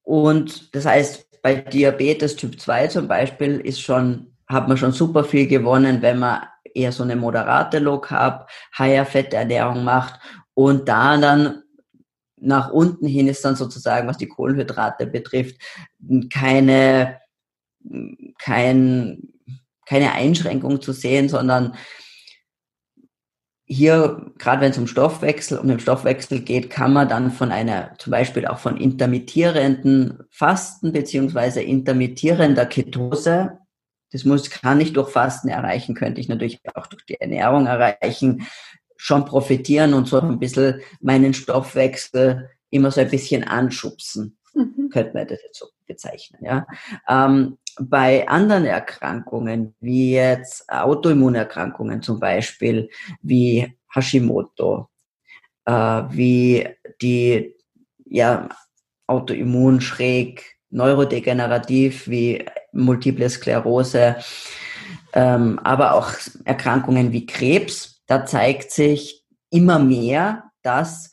[0.03, 5.23] und das heißt, bei Diabetes Typ 2 zum Beispiel ist schon, hat man schon super
[5.23, 6.43] viel gewonnen, wenn man
[6.75, 10.21] eher so eine moderate Low Carb, Higher Fett Ernährung macht
[10.55, 11.63] und da dann
[12.37, 15.57] nach unten hin ist dann sozusagen, was die Kohlenhydrate betrifft,
[16.33, 17.21] keine,
[18.39, 19.33] kein,
[19.87, 21.75] keine Einschränkung zu sehen, sondern
[23.67, 27.95] hier, gerade wenn es um Stoffwechsel, um den Stoffwechsel geht, kann man dann von einer,
[27.99, 33.59] zum Beispiel auch von intermittierenden Fasten beziehungsweise intermittierender Ketose
[34.15, 38.47] das muss, kann ich durch Fasten erreichen, könnte ich natürlich auch durch die Ernährung erreichen,
[38.97, 44.89] schon profitieren und so ein bisschen meinen Stoffwechsel immer so ein bisschen anschubsen, mhm.
[44.93, 46.45] könnte man das jetzt so bezeichnen.
[46.45, 46.65] Ja.
[47.09, 54.91] Ähm, bei anderen Erkrankungen, wie jetzt Autoimmunerkrankungen zum Beispiel, wie Hashimoto,
[55.65, 56.69] äh, wie
[57.03, 57.57] die
[58.07, 58.49] ja,
[59.09, 64.17] Autoimmun schräg neurodegenerativ wie multiple Sklerose,
[65.13, 66.11] ähm, aber auch
[66.45, 68.03] Erkrankungen wie Krebs.
[68.07, 71.13] Da zeigt sich immer mehr, dass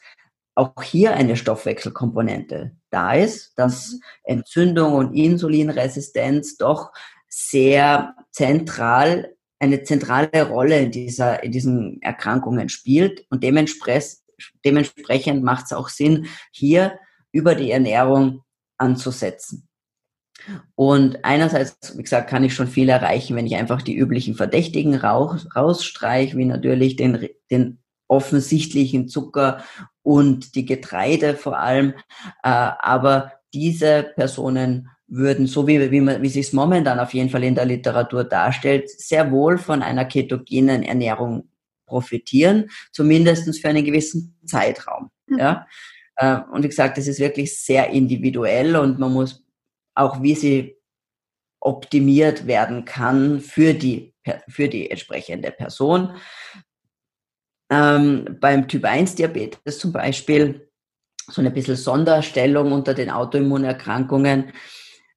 [0.55, 6.91] auch hier eine Stoffwechselkomponente da ist, dass Entzündung und Insulinresistenz doch
[7.27, 14.17] sehr zentral eine zentrale Rolle in dieser in diesen Erkrankungen spielt und dementsprechend
[14.65, 16.99] dementsprechend macht es auch Sinn, hier
[17.31, 18.43] über die Ernährung
[18.77, 19.67] anzusetzen.
[20.75, 24.95] Und einerseits, wie gesagt, kann ich schon viel erreichen, wenn ich einfach die üblichen Verdächtigen
[24.95, 29.63] raus, rausstreiche, wie natürlich den, den offensichtlichen Zucker
[30.03, 31.93] und die Getreide vor allem.
[32.43, 37.29] Äh, aber diese Personen würden, so wie, wie, man, wie sich es momentan auf jeden
[37.29, 41.49] Fall in der Literatur darstellt, sehr wohl von einer ketogenen Ernährung
[41.85, 45.11] profitieren, zumindestens für einen gewissen Zeitraum.
[45.27, 45.67] Ja?
[46.15, 49.43] Äh, und wie gesagt, das ist wirklich sehr individuell und man muss
[49.95, 50.77] auch, wie sie
[51.59, 54.13] optimiert werden kann für die,
[54.47, 56.15] für die entsprechende Person.
[57.69, 60.69] Ähm, beim Typ 1 Diabetes zum Beispiel,
[61.27, 64.51] so eine bisschen Sonderstellung unter den Autoimmunerkrankungen,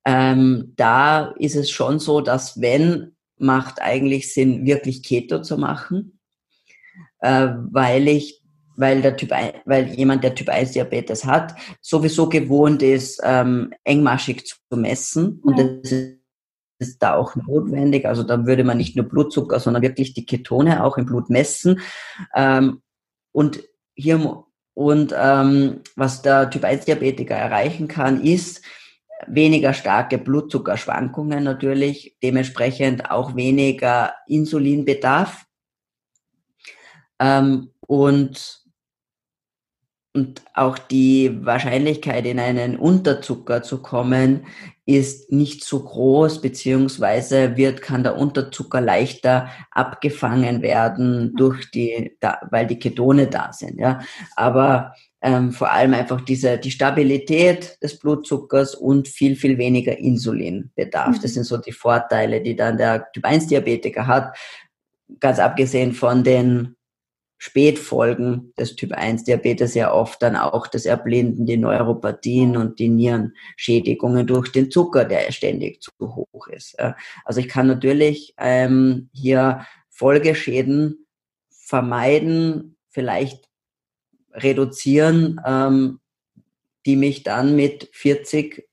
[0.05, 6.21] ähm, da ist es schon so, dass wenn, macht eigentlich Sinn, wirklich Keto zu machen,
[7.21, 8.44] äh, weil ich
[8.77, 9.31] weil der Typ,
[9.65, 15.41] weil jemand, der Typ 1 Diabetes hat, sowieso gewohnt ist, ähm, engmaschig zu messen.
[15.43, 15.93] Und das
[16.79, 18.07] ist da auch notwendig.
[18.07, 21.81] Also da würde man nicht nur Blutzucker, sondern wirklich die Ketone auch im Blut messen.
[22.35, 22.83] Ähm,
[23.33, 23.63] und
[23.95, 28.63] hier, und ähm, was der Typ 1 Diabetiker erreichen kann, ist,
[29.27, 35.47] weniger starke Blutzuckerschwankungen natürlich, dementsprechend auch weniger Insulinbedarf.
[37.19, 38.64] Ähm, und,
[40.15, 44.47] und auch die Wahrscheinlichkeit, in einen Unterzucker zu kommen,
[44.87, 52.39] ist nicht so groß, beziehungsweise wird, kann der Unterzucker leichter abgefangen werden durch die, da,
[52.51, 54.01] weil die Ketone da sind, ja.
[54.37, 61.17] Aber ähm, vor allem einfach diese, die Stabilität des Blutzuckers und viel, viel weniger Insulinbedarf.
[61.17, 61.23] Mhm.
[61.23, 64.37] Das sind so die Vorteile, die dann der Typ 1 Diabetiker hat.
[65.19, 66.77] Ganz abgesehen von den
[67.47, 72.89] Spätfolgen des Typ 1 Diabetes ja oft dann auch das Erblinden, die Neuropathien und die
[72.89, 76.75] Nierenschädigungen durch den Zucker, der ständig zu hoch ist.
[77.23, 81.07] Also ich kann natürlich ähm, hier Folgeschäden
[81.51, 83.51] vermeiden, vielleicht
[84.33, 86.01] reduzieren, ähm,
[86.87, 88.67] die mich dann mit 40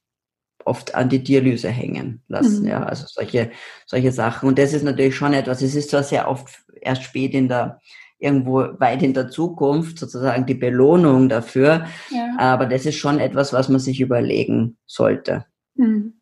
[0.64, 2.62] oft an die Dialyse hängen lassen.
[2.62, 2.70] Mhm.
[2.70, 3.52] Ja, also solche,
[3.86, 4.48] solche Sachen.
[4.48, 7.82] Und das ist natürlich schon etwas, es ist zwar sehr oft erst spät in der,
[8.22, 11.86] irgendwo weit in der Zukunft sozusagen die Belohnung dafür.
[12.10, 12.36] Ja.
[12.38, 15.46] Aber das ist schon etwas, was man sich überlegen sollte.
[15.76, 16.14] Mhm.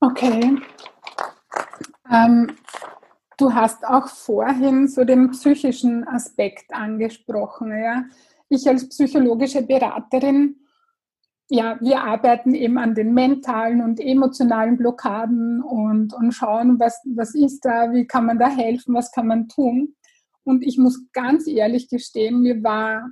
[0.00, 0.56] Okay.
[2.10, 2.56] Ähm,
[3.38, 7.70] Du hast auch vorhin so den psychischen Aspekt angesprochen.
[7.70, 8.02] Ja?
[8.48, 10.56] Ich als psychologische Beraterin,
[11.50, 17.34] ja, wir arbeiten eben an den mentalen und emotionalen Blockaden und, und schauen, was, was
[17.34, 19.94] ist da, wie kann man da helfen, was kann man tun.
[20.44, 23.10] Und ich muss ganz ehrlich gestehen, mir war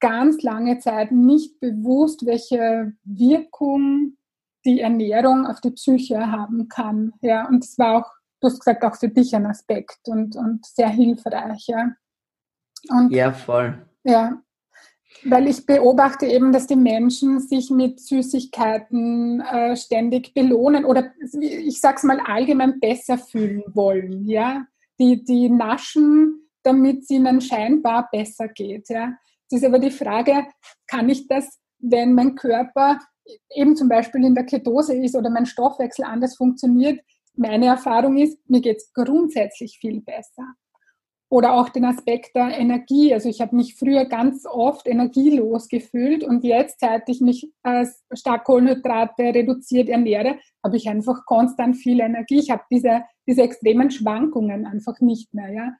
[0.00, 4.16] ganz lange Zeit nicht bewusst, welche Wirkung
[4.64, 7.12] die Ernährung auf die Psyche haben kann.
[7.22, 10.64] Ja, und es war auch du hast gesagt, auch für dich ein Aspekt und, und
[10.66, 11.66] sehr hilfreich.
[11.68, 11.92] Ja.
[12.88, 13.86] Und, ja, voll.
[14.04, 14.40] Ja,
[15.24, 21.80] weil ich beobachte eben, dass die Menschen sich mit Süßigkeiten äh, ständig belohnen oder ich
[21.80, 24.26] sag's mal allgemein besser fühlen wollen.
[24.26, 24.66] Ja,
[24.98, 28.88] die, die naschen, damit es ihnen scheinbar besser geht.
[28.88, 29.14] Ja,
[29.50, 30.46] es ist aber die Frage,
[30.86, 32.98] kann ich das, wenn mein Körper
[33.54, 37.00] eben zum Beispiel in der Ketose ist oder mein Stoffwechsel anders funktioniert,
[37.34, 40.54] meine Erfahrung ist, mir geht es grundsätzlich viel besser.
[41.36, 43.12] Oder auch den Aspekt der Energie.
[43.12, 48.02] Also ich habe mich früher ganz oft energielos gefühlt und jetzt, seit ich mich als
[48.14, 52.38] stark Kohlenhydrate reduziert ernähre, habe ich einfach konstant viel Energie.
[52.38, 55.52] Ich habe diese, diese extremen Schwankungen einfach nicht mehr.
[55.52, 55.72] Ja?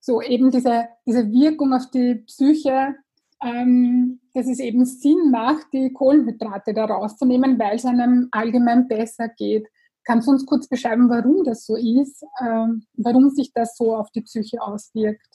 [0.00, 2.96] So eben diese, diese Wirkung auf die Psyche,
[3.44, 9.28] ähm, dass es eben Sinn macht, die Kohlenhydrate da rauszunehmen, weil es einem allgemein besser
[9.28, 9.68] geht.
[10.04, 14.10] Kannst du uns kurz beschreiben, warum das so ist, ähm, warum sich das so auf
[14.10, 15.26] die Psyche auswirkt?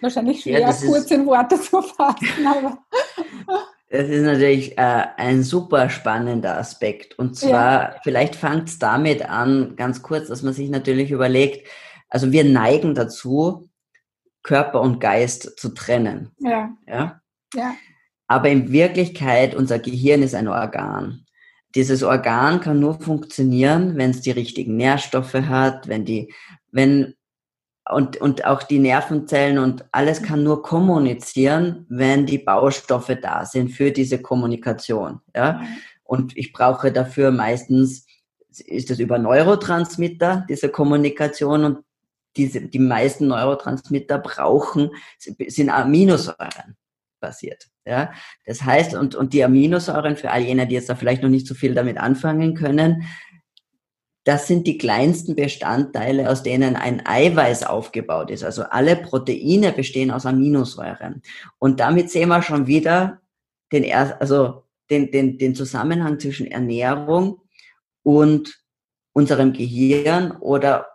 [0.00, 2.78] Wahrscheinlich schwer, ja, kurz in Worte zu fassen, aber.
[3.88, 7.18] Das ist natürlich äh, ein super spannender Aspekt.
[7.18, 8.00] Und zwar, ja.
[8.02, 11.68] vielleicht fängt es damit an, ganz kurz, dass man sich natürlich überlegt,
[12.08, 13.70] also wir neigen dazu,
[14.42, 16.32] Körper und Geist zu trennen.
[16.38, 16.70] Ja.
[16.86, 17.20] ja?
[17.54, 17.74] ja.
[18.26, 21.25] Aber in Wirklichkeit, unser Gehirn ist ein Organ
[21.76, 26.32] dieses Organ kann nur funktionieren, wenn es die richtigen Nährstoffe hat, wenn die,
[26.72, 27.14] wenn
[27.88, 33.68] und, und auch die Nervenzellen und alles kann nur kommunizieren, wenn die Baustoffe da sind
[33.70, 35.20] für diese Kommunikation.
[35.34, 35.62] Ja?
[36.02, 38.06] Und ich brauche dafür meistens,
[38.48, 41.78] ist es über Neurotransmitter, diese Kommunikation und
[42.36, 46.76] diese, die meisten Neurotransmitter brauchen, sind Aminosäuren.
[47.20, 47.66] Basiert.
[47.84, 48.12] Ja,
[48.44, 51.46] das heißt, und, und die Aminosäuren, für all jene, die jetzt da vielleicht noch nicht
[51.46, 53.04] so viel damit anfangen können,
[54.24, 58.42] das sind die kleinsten Bestandteile, aus denen ein Eiweiß aufgebaut ist.
[58.42, 61.22] Also alle Proteine bestehen aus Aminosäuren.
[61.58, 63.20] Und damit sehen wir schon wieder
[63.70, 67.40] den, also den, den, den Zusammenhang zwischen Ernährung
[68.02, 68.58] und
[69.12, 70.88] unserem Gehirn oder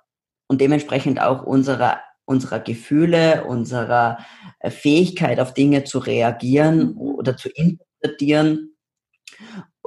[0.48, 2.02] und dementsprechend auch unserer
[2.32, 4.18] unserer Gefühle, unserer
[4.60, 8.76] äh, Fähigkeit auf Dinge zu reagieren oder zu interpretieren,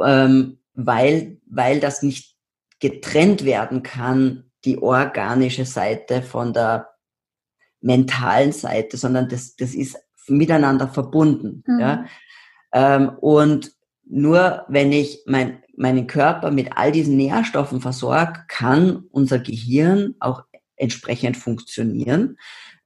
[0.03, 2.37] ähm, weil, weil das nicht
[2.81, 6.91] getrennt werden kann, die organische Seite von der
[7.81, 9.97] mentalen Seite, sondern das, das ist
[10.29, 11.65] miteinander verbunden.
[11.67, 11.81] Mhm.
[11.81, 12.05] Ja?
[12.73, 13.73] Ähm, und
[14.07, 20.45] nur wenn ich mein, meinen Körper mit all diesen Nährstoffen versorge, kann unser Gehirn auch
[20.77, 22.37] entsprechend funktionieren.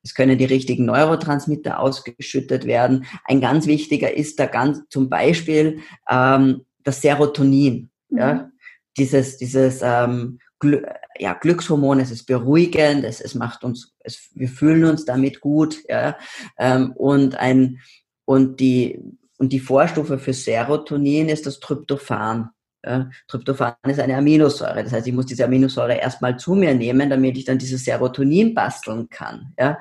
[0.03, 3.07] Es können die richtigen Neurotransmitter ausgeschüttet werden.
[3.25, 7.91] Ein ganz wichtiger ist da ganz zum Beispiel ähm, das Serotonin.
[8.09, 8.19] Mhm.
[8.19, 8.51] Ja?
[8.97, 10.87] Dieses, dieses ähm, Gl
[11.21, 15.79] ja, Glückshormon, es ist beruhigend, es, es macht uns, es, wir fühlen uns damit gut.
[15.89, 16.17] Ja?
[16.59, 17.81] Ähm, und ein
[18.25, 19.01] und die
[19.39, 22.51] und die Vorstufe für Serotonin ist das Tryptophan.
[22.89, 24.83] Ja, Tryptophan ist eine Aminosäure.
[24.83, 28.55] Das heißt, ich muss diese Aminosäure erstmal zu mir nehmen, damit ich dann dieses Serotonin
[28.55, 29.53] basteln kann.
[29.59, 29.79] Ja?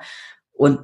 [0.52, 0.80] Und,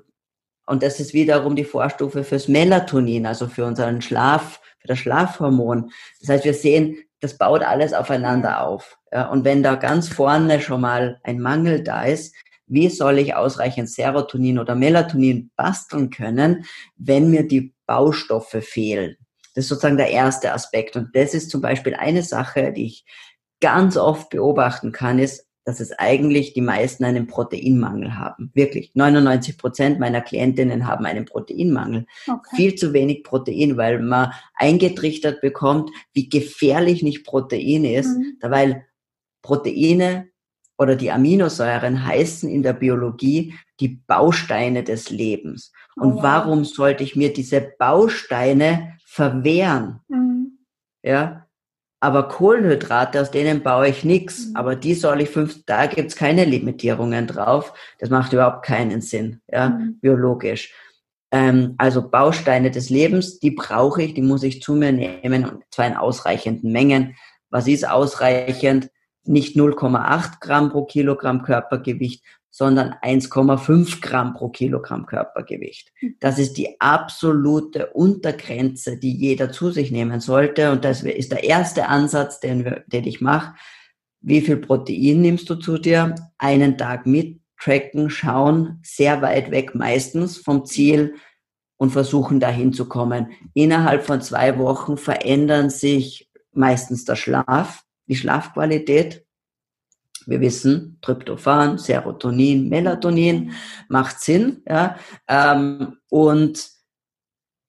[0.65, 5.91] und das ist wiederum die Vorstufe fürs Melatonin, also für unseren Schlaf, für das Schlafhormon.
[6.21, 8.97] Das heißt, wir sehen, das baut alles aufeinander auf.
[9.13, 9.29] Ja?
[9.29, 12.35] Und wenn da ganz vorne schon mal ein Mangel da ist,
[12.67, 16.65] wie soll ich ausreichend Serotonin oder Melatonin basteln können,
[16.97, 19.19] wenn mir die Baustoffe fehlen?
[19.55, 20.97] Das ist sozusagen der erste Aspekt.
[20.97, 23.05] Und das ist zum Beispiel eine Sache, die ich
[23.61, 28.51] ganz oft beobachten kann, ist, dass es eigentlich die meisten einen Proteinmangel haben.
[28.55, 28.91] Wirklich.
[28.95, 32.07] 99 Prozent meiner Klientinnen haben einen Proteinmangel.
[32.27, 32.57] Okay.
[32.57, 38.37] Viel zu wenig Protein, weil man eingetrichtert bekommt, wie gefährlich nicht Protein ist, mhm.
[38.43, 38.85] weil
[39.41, 40.29] Proteine
[40.77, 45.73] oder die Aminosäuren heißen in der Biologie die Bausteine des Lebens.
[45.97, 46.23] Und oh, wow.
[46.23, 50.01] warum sollte ich mir diese Bausteine verwehren.
[50.09, 50.59] Mhm.
[51.03, 51.47] Ja,
[52.01, 54.57] aber Kohlenhydrate, aus denen baue ich nichts, mhm.
[54.57, 57.73] aber die soll ich fünf, da gibt's keine Limitierungen drauf.
[57.99, 59.99] Das macht überhaupt keinen Sinn, ja, mhm.
[60.01, 60.75] biologisch.
[61.31, 65.65] Ähm, also Bausteine des Lebens, die brauche ich, die muss ich zu mir nehmen und
[65.71, 67.17] zwar in ausreichenden Mengen.
[67.51, 68.91] Was ist ausreichend?
[69.27, 72.23] Nicht 0,8 Gramm pro Kilogramm Körpergewicht,
[72.57, 75.93] sondern 1,5 Gramm pro Kilogramm Körpergewicht.
[75.99, 76.15] Hm.
[76.21, 80.71] Das ist die absolute Untergrenze, die jeder zu sich nehmen sollte.
[80.71, 83.57] Und das ist der erste Ansatz, den, den ich mache.
[84.21, 86.15] Wie viel Protein nimmst du zu dir?
[86.39, 91.17] Einen Tag mit, tracken, schauen, sehr weit weg meistens vom Ziel
[91.77, 93.33] und versuchen dahin zu kommen.
[93.55, 99.24] Innerhalb von zwei Wochen verändern sich meistens der Schlaf, die Schlafqualität
[100.27, 103.53] wir wissen, Tryptophan, Serotonin, Melatonin
[103.89, 104.97] macht Sinn, ja,
[105.29, 106.69] ähm, und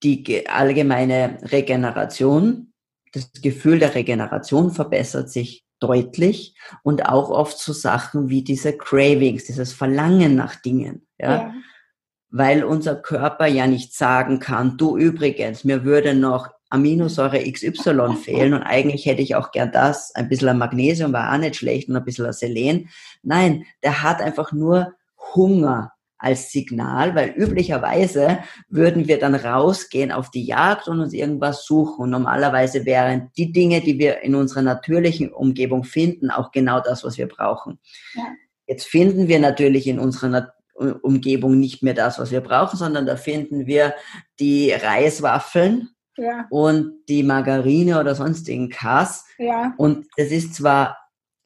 [0.04, 2.74] die allgemeine Regeneration,
[3.12, 9.46] das Gefühl der Regeneration verbessert sich deutlich und auch oft so Sachen wie diese Cravings,
[9.46, 11.32] dieses Verlangen nach Dingen, ja.
[11.32, 11.54] ja.
[12.30, 18.54] Weil unser Körper ja nicht sagen kann, du übrigens, mir würde noch Aminosäure XY fehlen
[18.54, 20.14] und eigentlich hätte ich auch gern das.
[20.14, 22.90] Ein bisschen Magnesium war auch nicht schlecht und ein bisschen Selen.
[23.24, 24.94] Nein, der hat einfach nur
[25.34, 31.66] Hunger als Signal, weil üblicherweise würden wir dann rausgehen auf die Jagd und uns irgendwas
[31.66, 32.04] suchen.
[32.04, 37.04] Und normalerweise wären die Dinge, die wir in unserer natürlichen Umgebung finden, auch genau das,
[37.04, 37.80] was wir brauchen.
[38.14, 38.24] Ja.
[38.68, 43.16] Jetzt finden wir natürlich in unserer Umgebung nicht mehr das, was wir brauchen, sondern da
[43.16, 43.94] finden wir
[44.40, 46.46] die Reiswaffeln, ja.
[46.50, 49.26] und die Margarine oder sonstigen Kass.
[49.38, 49.74] Ja.
[49.78, 50.98] Und es ist zwar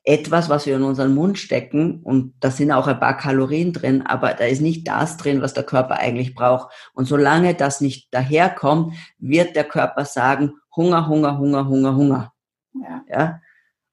[0.04, 4.02] etwas, was wir in unseren Mund stecken und da sind auch ein paar Kalorien drin,
[4.02, 6.74] aber da ist nicht das drin, was der Körper eigentlich braucht.
[6.94, 12.34] Und solange das nicht daherkommt, wird der Körper sagen, Hunger, Hunger, Hunger, Hunger, Hunger.
[12.74, 13.04] Ja.
[13.10, 13.42] ja?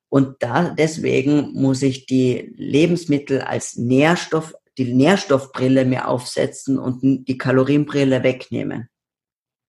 [0.08, 7.38] Und da, deswegen muss ich die Lebensmittel als Nährstoff, die Nährstoffbrille mir aufsetzen und die
[7.38, 8.88] Kalorienbrille wegnehmen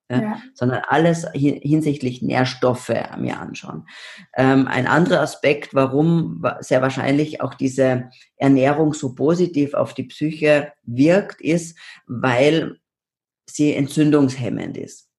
[0.09, 0.41] ja, ja.
[0.53, 3.85] sondern alles hinsichtlich Nährstoffe mir anschauen.
[4.35, 10.71] Ähm, ein anderer Aspekt, warum sehr wahrscheinlich auch diese Ernährung so positiv auf die Psyche
[10.83, 12.77] wirkt, ist, weil
[13.49, 15.09] sie entzündungshemmend ist.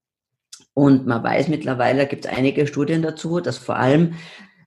[0.74, 4.14] Und man weiß mittlerweile, gibt es einige Studien dazu, dass vor allem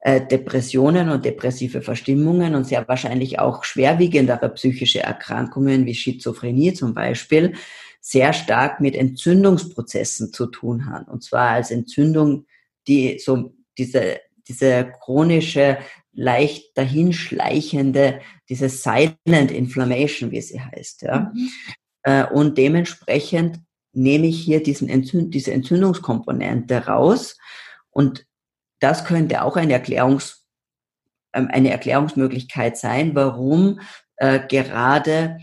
[0.02, 6.94] äh, Depressionen und depressive Verstimmungen und sehr wahrscheinlich auch schwerwiegendere psychische Erkrankungen wie Schizophrenie zum
[6.94, 7.54] Beispiel
[8.02, 11.08] sehr stark mit Entzündungsprozessen zu tun hat.
[11.08, 12.46] Und zwar als Entzündung,
[12.88, 15.78] die so diese, diese chronische,
[16.14, 21.04] leicht dahinschleichende, diese Silent Inflammation, wie sie heißt.
[21.04, 21.32] Ja.
[21.34, 21.50] Mhm.
[22.04, 23.60] Äh, und dementsprechend
[23.94, 27.38] nehme ich hier diesen Entzünd diese Entzündungskomponente raus.
[27.92, 28.26] Und
[28.80, 30.42] das könnte auch eine Erklärungs
[31.34, 33.80] ähm, eine Erklärungsmöglichkeit sein, warum
[34.18, 35.38] äh, gerade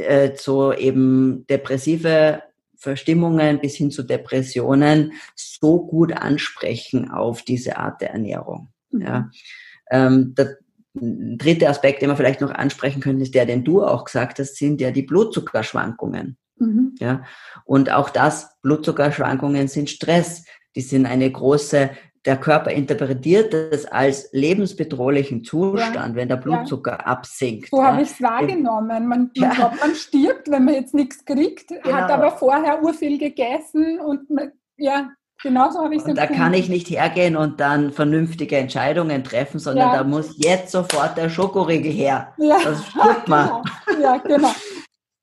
[0.00, 2.42] äh, so eben depressive
[2.76, 8.68] Verstimmungen bis hin zu Depressionen so gut ansprechen auf diese Art der Ernährung.
[8.90, 9.02] Mhm.
[9.02, 9.30] Ja.
[9.90, 10.56] Ähm, der
[10.94, 14.56] dritte Aspekt, den wir vielleicht noch ansprechen können, ist der, den du auch gesagt hast,
[14.56, 16.36] sind ja die Blutzuckerschwankungen.
[16.56, 16.94] Mhm.
[16.98, 17.24] Ja.
[17.64, 20.44] Und auch das, Blutzuckerschwankungen sind Stress.
[20.74, 21.90] Die sind eine große
[22.26, 26.14] der Körper interpretiert das als lebensbedrohlichen Zustand, ja.
[26.14, 27.06] wenn der Blutzucker ja.
[27.06, 27.70] absinkt.
[27.70, 27.88] So ja.
[27.88, 28.88] habe ich es wahrgenommen.
[28.88, 31.92] Man, man glaubt, man stirbt, wenn man jetzt nichts kriegt, genau.
[31.92, 35.10] hat aber vorher urviel gegessen und man, ja,
[35.42, 39.58] genau so habe ich es da kann ich nicht hergehen und dann vernünftige Entscheidungen treffen,
[39.58, 42.34] sondern da muss jetzt sofort der Schokoriegel her.
[42.36, 42.58] Ja.
[42.62, 43.48] Das stirbt man.
[43.48, 43.62] Genau.
[44.00, 44.50] Ja, genau.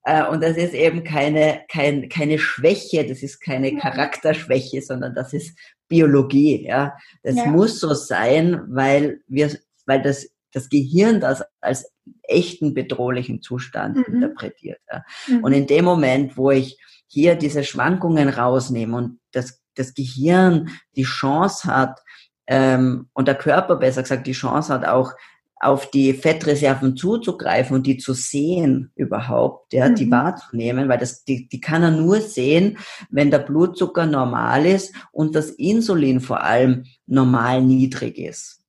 [0.07, 5.33] Äh, und das ist eben keine, kein, keine Schwäche, das ist keine Charakterschwäche, sondern das
[5.33, 5.57] ist
[5.89, 6.65] Biologie.
[6.65, 7.45] Ja, das ja.
[7.45, 9.51] muss so sein, weil wir,
[9.85, 11.91] weil das das Gehirn das als
[12.23, 14.15] echten bedrohlichen Zustand mhm.
[14.15, 14.79] interpretiert.
[14.89, 15.03] Ja.
[15.27, 15.43] Mhm.
[15.43, 21.03] Und in dem Moment, wo ich hier diese Schwankungen rausnehme und das, das Gehirn die
[21.03, 21.99] Chance hat,
[22.47, 25.11] ähm, und der Körper besser gesagt die Chance hat, auch
[25.59, 29.95] auf die Fettreserven zuzugreifen und die zu sehen überhaupt, ja, mhm.
[29.95, 32.77] die wahrzunehmen, weil das, die, die kann er nur sehen,
[33.09, 38.61] wenn der Blutzucker normal ist und das Insulin vor allem normal niedrig ist.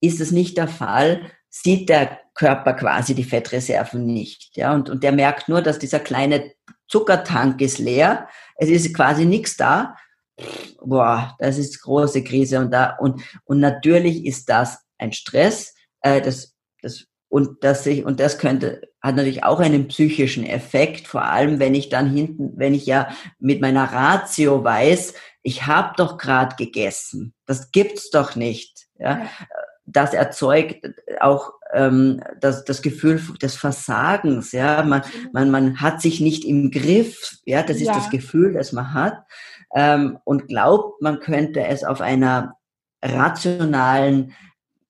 [0.00, 5.04] Ist es nicht der Fall, sieht der Körper quasi die Fettreserven nicht, ja, und, und
[5.04, 6.52] der merkt nur, dass dieser kleine
[6.88, 9.94] Zuckertank ist leer, es ist quasi nichts da,
[10.80, 16.20] boah, das ist große Krise und da, und, und natürlich ist das ein Stress, äh,
[16.20, 21.24] das, das, und das sich, und das könnte, hat natürlich auch einen psychischen Effekt, vor
[21.24, 26.18] allem wenn ich dann hinten, wenn ich ja mit meiner Ratio weiß, ich habe doch
[26.18, 27.34] gerade gegessen.
[27.46, 28.88] Das gibt's doch nicht.
[28.98, 29.22] Ja?
[29.86, 30.86] Das erzeugt
[31.20, 34.52] auch ähm, das, das Gefühl des Versagens.
[34.52, 37.38] Ja, man, man, man hat sich nicht im Griff.
[37.46, 37.94] Ja, das ist ja.
[37.94, 39.24] das Gefühl, das man hat
[39.74, 42.56] ähm, und glaubt, man könnte es auf einer
[43.02, 44.32] rationalen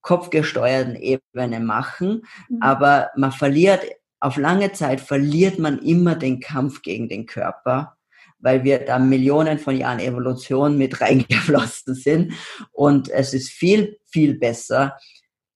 [0.03, 2.63] kopfgesteuerten Ebene machen, mhm.
[2.63, 3.83] aber man verliert,
[4.21, 7.97] auf lange Zeit verliert man immer den Kampf gegen den Körper,
[8.39, 12.33] weil wir da Millionen von Jahren Evolution mit reingeflossen sind.
[12.73, 14.97] Und es ist viel, viel besser,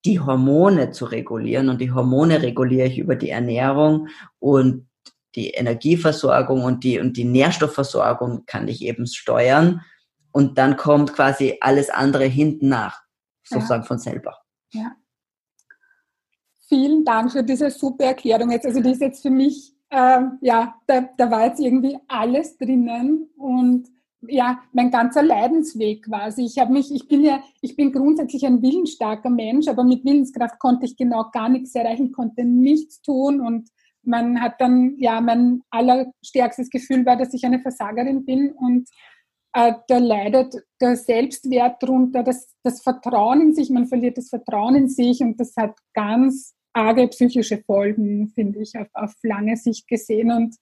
[0.05, 1.69] die Hormone zu regulieren.
[1.69, 4.89] Und die Hormone reguliere ich über die Ernährung und
[5.35, 9.83] die Energieversorgung und die, und die Nährstoffversorgung kann ich eben steuern.
[10.31, 13.04] Und dann kommt quasi alles andere hinten nach
[13.45, 13.87] sozusagen ja.
[13.87, 14.37] von selber.
[14.73, 14.97] Ja.
[16.69, 18.67] Vielen Dank für diese super Erklärung jetzt.
[18.67, 23.29] Also die ist jetzt für mich, äh, ja, da, da war jetzt irgendwie alles drinnen
[23.37, 23.89] und
[24.29, 26.45] ja, mein ganzer Leidensweg quasi.
[26.45, 30.59] Ich habe mich, ich bin ja, ich bin grundsätzlich ein willensstarker Mensch, aber mit Willenskraft
[30.59, 33.69] konnte ich genau gar nichts erreichen, konnte nichts tun und
[34.03, 38.89] man hat dann, ja, mein allerstärkstes Gefühl war, dass ich eine Versagerin bin und
[39.55, 44.89] da leidet der Selbstwert drunter, das, das Vertrauen in sich, man verliert das Vertrauen in
[44.89, 50.33] sich und das hat ganz arge psychische Folgen, finde ich, auf, auf lange Sicht gesehen.
[50.33, 50.57] Und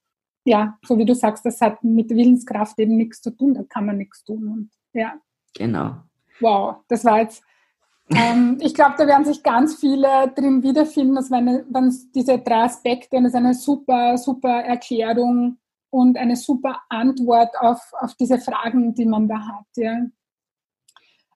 [0.44, 3.86] ja, so wie du sagst, das hat mit Willenskraft eben nichts zu tun, da kann
[3.86, 4.48] man nichts tun.
[4.48, 5.14] Und ja.
[5.54, 5.96] Genau.
[6.40, 7.42] Wow, das war jetzt
[8.14, 11.14] ähm, ich glaube, da werden sich ganz viele drin wiederfinden.
[11.14, 15.56] Das waren, waren diese drei Aspekte und das ist eine super, super Erklärung
[15.92, 19.66] und eine super Antwort auf, auf diese Fragen, die man da hat.
[19.76, 19.98] Ja,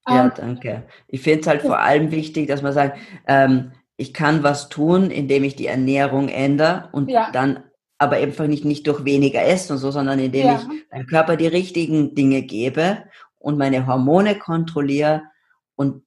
[0.08, 0.84] ja ähm, danke.
[1.08, 5.10] Ich finde es halt vor allem wichtig, dass man sagt, ähm, ich kann was tun,
[5.10, 7.30] indem ich die Ernährung ändere und ja.
[7.32, 7.64] dann
[7.98, 10.56] aber einfach nicht, nicht durch weniger Essen und so, sondern indem ja.
[10.56, 13.04] ich meinem Körper die richtigen Dinge gebe
[13.38, 15.22] und meine Hormone kontrolliere
[15.76, 16.02] und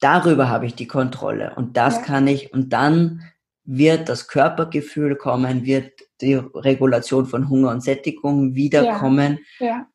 [0.00, 2.02] darüber habe ich die Kontrolle und das ja.
[2.02, 3.22] kann ich und dann
[3.64, 9.40] wird das Körpergefühl kommen, wird die Regulation von Hunger und Sättigung wiederkommen.
[9.58, 9.86] Ja, ja.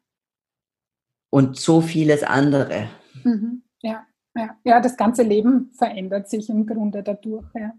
[1.29, 2.89] Und so vieles andere.
[3.23, 4.05] Mhm, ja,
[4.35, 7.45] ja, ja, das ganze Leben verändert sich im Grunde dadurch.
[7.53, 7.73] Ja.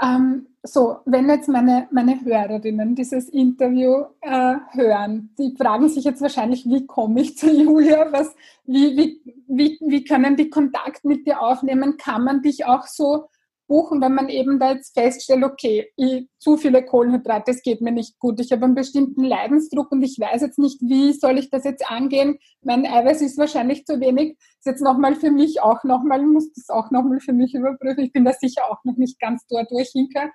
[0.00, 6.20] Ähm, so, wenn jetzt meine, meine Hörerinnen dieses Interview äh, hören, die fragen sich jetzt
[6.20, 8.12] wahrscheinlich, wie komme ich zu Julia?
[8.12, 11.96] Was, wie, wie, wie, wie können die Kontakt mit dir aufnehmen?
[11.96, 13.28] Kann man dich auch so
[13.68, 17.92] buchen, wenn man eben da jetzt feststellt, okay, ich, zu viele Kohlenhydrate, das geht mir
[17.92, 18.40] nicht gut.
[18.40, 21.88] Ich habe einen bestimmten Leidensdruck und ich weiß jetzt nicht, wie soll ich das jetzt
[21.88, 22.38] angehen.
[22.62, 24.36] Mein Eiweiß ist wahrscheinlich zu wenig.
[24.58, 28.04] Ist jetzt nochmal für mich auch nochmal, muss das auch nochmal für mich überprüfen.
[28.04, 30.32] Ich bin da sicher auch noch nicht ganz dort, wo ich hinkomme.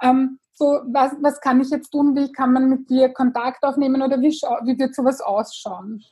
[0.00, 2.14] Ähm, so, was, was kann ich jetzt tun?
[2.14, 6.02] Wie kann man mit dir Kontakt aufnehmen oder wie, wie wird sowas ausschauen?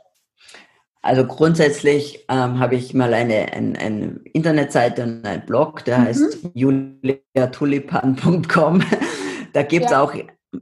[1.03, 6.05] Also grundsätzlich ähm, habe ich mal eine, eine, eine Internetseite und einen Blog, der mhm.
[6.05, 8.83] heißt juliatulipan.com.
[9.53, 10.03] da gibt es ja.
[10.03, 10.15] auch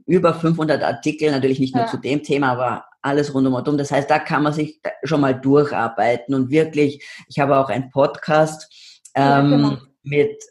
[0.05, 1.89] über 500 Artikel, natürlich nicht nur ja.
[1.89, 3.77] zu dem Thema, aber alles rund um und um.
[3.77, 7.89] Das heißt, da kann man sich schon mal durcharbeiten und wirklich, ich habe auch einen
[7.89, 8.73] Podcast
[9.15, 9.77] ähm, ja, genau.
[10.03, 10.41] mit,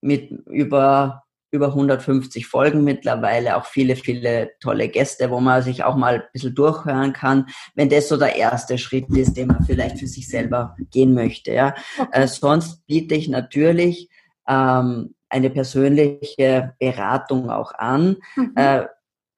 [0.00, 5.96] mit über über 150 Folgen mittlerweile, auch viele, viele tolle Gäste, wo man sich auch
[5.96, 9.98] mal ein bisschen durchhören kann, wenn das so der erste Schritt ist, den man vielleicht
[9.98, 11.52] für sich selber gehen möchte.
[11.52, 11.74] Ja.
[11.98, 12.08] Okay.
[12.12, 14.10] Äh, sonst biete ich natürlich
[14.46, 18.16] ähm, eine persönliche Beratung auch an.
[18.36, 18.52] Mhm.
[18.56, 18.86] Äh,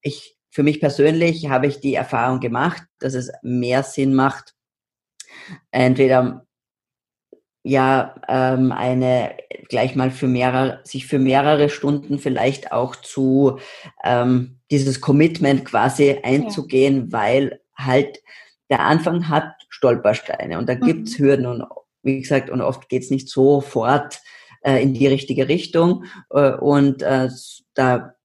[0.01, 4.53] ich, für mich persönlich habe ich die Erfahrung gemacht, dass es mehr Sinn macht,
[5.71, 6.45] entweder
[7.63, 9.35] ja ähm, eine
[9.69, 13.59] gleich mal für mehrere, sich für mehrere Stunden vielleicht auch zu
[14.03, 17.11] ähm, dieses Commitment quasi einzugehen, ja.
[17.11, 18.19] weil halt
[18.69, 20.81] der Anfang hat Stolpersteine und da mhm.
[20.81, 21.63] gibt's Hürden und
[22.03, 24.21] wie gesagt, und oft geht's nicht sofort
[24.61, 26.05] äh, in die richtige Richtung.
[26.29, 27.29] Äh, und äh,
[27.73, 28.15] da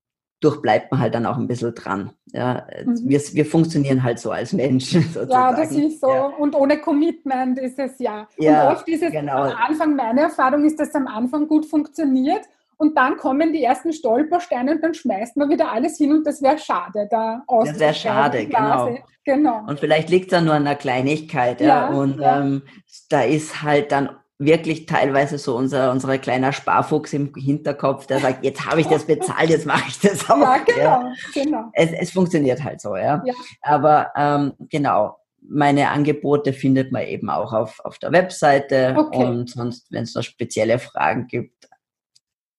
[0.41, 2.11] durchbleibt man halt dann auch ein bisschen dran.
[2.33, 3.09] Ja, mhm.
[3.09, 5.03] wir, wir funktionieren halt so als Menschen.
[5.03, 5.31] Sozusagen.
[5.31, 6.09] Ja, das ist so.
[6.09, 6.27] Ja.
[6.27, 8.29] Und ohne Commitment ist es ja.
[8.37, 9.45] ja und oft ist es genau.
[9.45, 12.43] am Anfang, meine Erfahrung ist, dass es am Anfang gut funktioniert
[12.79, 16.43] und dann kommen die ersten Stolpersteine und dann schmeißt man wieder alles hin und das
[16.43, 17.09] wäre schade.
[17.11, 18.99] Da das wäre schade, genau.
[19.25, 19.65] genau.
[19.67, 21.61] Und vielleicht liegt es dann nur an einer Kleinigkeit.
[21.61, 22.63] Ja, ja und Ähm,
[23.09, 28.45] da ist halt dann wirklich teilweise so unser, unser kleiner Sparfuchs im Hinterkopf, der sagt,
[28.45, 30.39] jetzt habe ich das bezahlt, jetzt mache ich das auch.
[30.39, 31.15] Ja, genau, ja.
[31.35, 31.71] genau.
[31.73, 33.23] Es, es funktioniert halt so, ja.
[33.25, 33.35] ja.
[33.63, 39.25] Aber ähm, genau, meine Angebote findet man eben auch auf, auf der Webseite okay.
[39.25, 41.69] und sonst, wenn es noch spezielle Fragen gibt,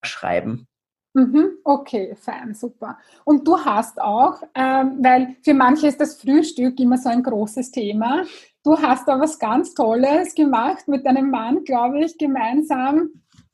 [0.03, 0.67] schreiben.
[1.13, 2.97] Mhm, okay, fein, super.
[3.25, 7.71] Und du hast auch, ähm, weil für manche ist das Frühstück immer so ein großes
[7.71, 8.23] Thema,
[8.67, 13.11] du hast da was ganz Tolles gemacht mit deinem Mann, glaube ich, gemeinsam,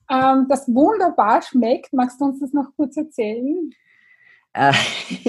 [0.10, 1.94] ähm, das wunderbar schmeckt.
[1.94, 3.70] Magst du uns das noch kurz erzählen?
[4.54, 4.74] Äh,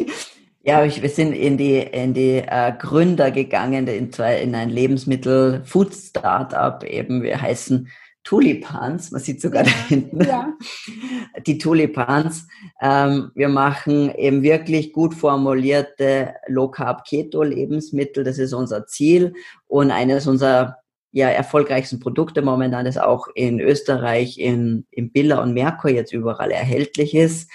[0.63, 6.83] ja, wir sind in die, in die äh, Gründer gegangen, in, zwei, in ein Lebensmittel-Food-Startup
[6.83, 7.23] eben.
[7.23, 7.91] Wir heißen
[8.25, 10.53] Tulipans, man sieht sogar ja, da hinten, ja.
[11.47, 12.49] die Tulipans.
[12.81, 19.35] Ähm, wir machen eben wirklich gut formulierte Low-Carb-Keto-Lebensmittel, das ist unser Ziel
[19.67, 20.79] und eines unserer
[21.13, 26.51] ja, erfolgreichsten Produkte momentan, das auch in Österreich, in, in Billa und Merkur jetzt überall
[26.51, 27.49] erhältlich ist,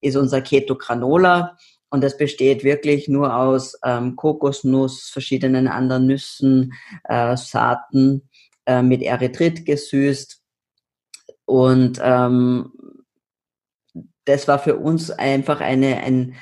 [0.00, 1.56] ist unser Keto Granola.
[1.90, 8.29] Und das besteht wirklich nur aus ähm, Kokosnuss, verschiedenen anderen Nüssen, äh, Saaten,
[8.70, 10.40] äh, mit Erythrit gesüßt.
[11.44, 12.72] Und ähm,
[14.24, 16.36] das war für uns einfach eine, ein,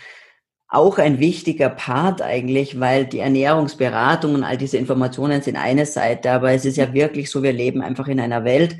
[0.68, 6.30] auch ein wichtiger Part eigentlich, weil die Ernährungsberatung und all diese Informationen sind eine Seite,
[6.30, 8.76] aber es ist ja wirklich so, wir leben einfach in einer Welt,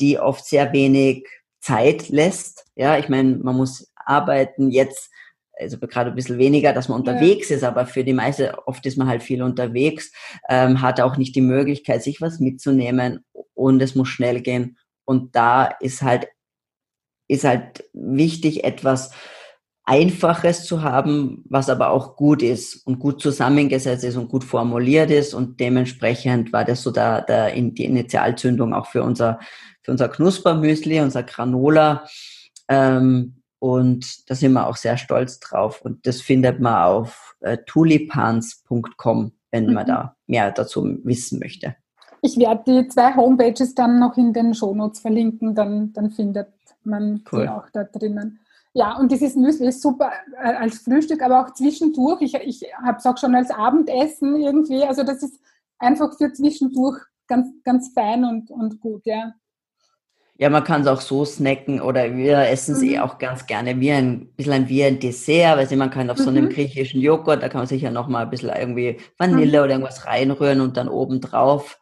[0.00, 1.28] die oft sehr wenig
[1.60, 2.66] Zeit lässt.
[2.74, 4.70] Ja, ich meine, man muss arbeiten.
[4.70, 5.10] Jetzt
[5.58, 7.56] also gerade ein bisschen weniger, dass man unterwegs ja.
[7.56, 10.12] ist, aber für die meiste, oft ist man halt viel unterwegs,
[10.48, 14.78] ähm, hat auch nicht die Möglichkeit, sich was mitzunehmen und es muss schnell gehen.
[15.04, 16.28] Und da ist halt,
[17.28, 19.10] ist halt wichtig, etwas
[19.84, 25.10] Einfaches zu haben, was aber auch gut ist und gut zusammengesetzt ist und gut formuliert
[25.10, 25.32] ist.
[25.32, 29.40] Und dementsprechend war das so da, da in die Initialzündung auch für unser,
[29.80, 32.04] für unser Knuspermüsli, unser Granola.
[32.68, 35.82] Ähm, und da sind wir auch sehr stolz drauf.
[35.82, 39.74] Und das findet man auf äh, tulipans.com, wenn mhm.
[39.74, 41.76] man da mehr dazu wissen möchte.
[42.22, 46.48] Ich werde die zwei Homepages dann noch in den Shownotes verlinken, dann, dann findet
[46.82, 47.42] man cool.
[47.42, 48.40] die auch da drinnen.
[48.74, 52.20] Ja, und dieses Müsli ist super äh, als Frühstück, aber auch zwischendurch.
[52.22, 54.84] Ich, ich habe es auch schon als Abendessen irgendwie.
[54.84, 55.40] Also das ist
[55.78, 59.34] einfach für zwischendurch ganz, ganz fein und, und gut, ja.
[60.40, 62.94] Ja, man kann es auch so snacken oder wir essen es eh mhm.
[62.94, 66.22] eh auch ganz gerne wie ein bisschen wie ein Dessert, weil man kann auf mhm.
[66.22, 66.50] so einem mhm.
[66.50, 69.64] griechischen Joghurt, da kann man sicher noch mal ein bisschen irgendwie Vanille mhm.
[69.64, 71.80] oder irgendwas reinrühren und dann oben drauf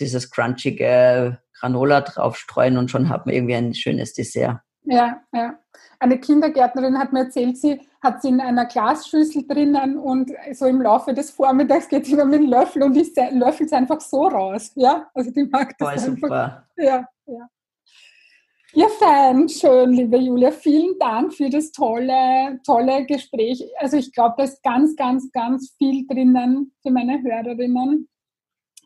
[0.00, 4.60] dieses crunchige Granola drauf streuen und schon hat man irgendwie ein schönes Dessert.
[4.84, 5.58] Ja, ja.
[6.00, 10.80] Eine Kindergärtnerin hat mir erzählt, sie hat sie in einer Glasschüssel drinnen und so im
[10.80, 14.26] Laufe des Vormittags geht sie immer mit dem Löffel und ich löffel es einfach so
[14.26, 14.72] raus.
[14.74, 16.22] Ja, also die mag das Voll einfach.
[16.22, 16.66] Super.
[16.78, 17.48] Ja, ja.
[18.74, 20.50] Ja, fein, schön, liebe Julia.
[20.50, 23.62] Vielen Dank für das tolle, tolle Gespräch.
[23.78, 28.08] Also ich glaube, da ist ganz, ganz, ganz viel drinnen für meine Hörerinnen.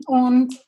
[0.07, 0.61] Und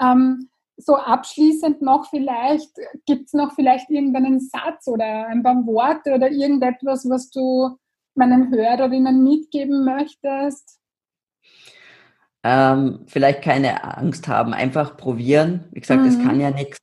[0.00, 0.48] ähm,
[0.78, 2.70] so abschließend noch vielleicht,
[3.04, 7.76] gibt es noch vielleicht irgendeinen Satz oder ein paar Worte oder irgendetwas, was du
[8.14, 10.80] meinen Hörerinnen mitgeben möchtest?
[12.42, 15.66] Ähm, vielleicht keine Angst haben, einfach probieren.
[15.72, 16.08] Wie gesagt, mhm.
[16.08, 16.81] es kann ja nichts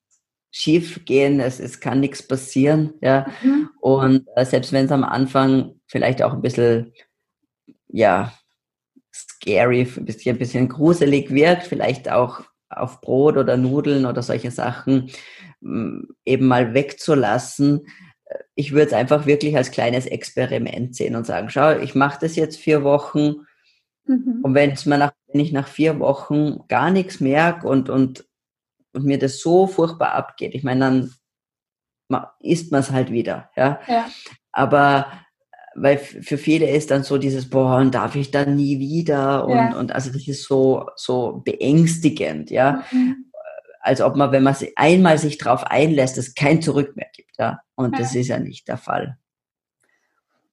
[0.51, 2.93] schief gehen, es, es kann nichts passieren.
[3.01, 3.27] Ja.
[3.43, 3.69] Mhm.
[3.79, 6.93] Und äh, selbst wenn es am Anfang vielleicht auch ein bisschen,
[7.87, 8.33] ja,
[9.13, 14.51] scary, ein bisschen, ein bisschen gruselig wirkt, vielleicht auch auf Brot oder Nudeln oder solche
[14.51, 15.11] Sachen
[15.61, 17.87] mm, eben mal wegzulassen.
[18.53, 22.35] Ich würde es einfach wirklich als kleines Experiment sehen und sagen, schau, ich mache das
[22.35, 23.37] jetzt vier Wochen
[24.05, 24.41] mhm.
[24.43, 28.28] und wenn es mir nach, wenn ich nach vier Wochen gar nichts merke und, und,
[28.93, 31.13] und mir das so furchtbar abgeht, ich meine, dann
[32.39, 33.49] isst man es halt wieder.
[33.55, 33.79] Ja?
[33.87, 34.09] ja.
[34.51, 35.07] Aber
[35.75, 39.45] weil für viele ist dann so dieses, boah, und darf ich dann nie wieder?
[39.45, 39.77] Und, ja.
[39.77, 42.83] und also das ist so, so beängstigend, ja.
[42.91, 43.25] Mhm.
[43.81, 47.37] Als ob man, wenn man sich einmal sich drauf einlässt, es kein Zurück mehr gibt,
[47.37, 47.61] ja.
[47.75, 47.99] Und ja.
[47.99, 49.17] das ist ja nicht der Fall.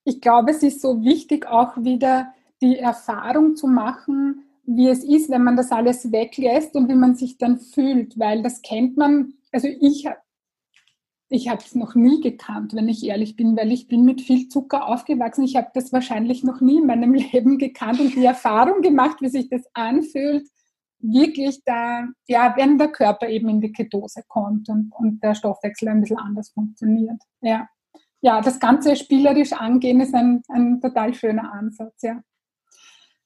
[0.05, 2.32] Ich glaube, es ist so wichtig, auch wieder
[2.62, 7.14] die Erfahrung zu machen, wie es ist, wenn man das alles weglässt und wie man
[7.14, 10.07] sich dann fühlt, weil das kennt man, also ich
[11.29, 14.49] ich habe es noch nie gekannt, wenn ich ehrlich bin, weil ich bin mit viel
[14.49, 15.45] Zucker aufgewachsen.
[15.45, 19.29] Ich habe das wahrscheinlich noch nie in meinem Leben gekannt und die Erfahrung gemacht, wie
[19.29, 20.49] sich das anfühlt,
[20.99, 25.89] wirklich da, ja, wenn der Körper eben in die Ketose kommt und, und der Stoffwechsel
[25.89, 27.21] ein bisschen anders funktioniert.
[27.41, 27.69] Ja.
[28.21, 32.21] ja, das Ganze spielerisch angehen ist ein, ein total schöner Ansatz, ja.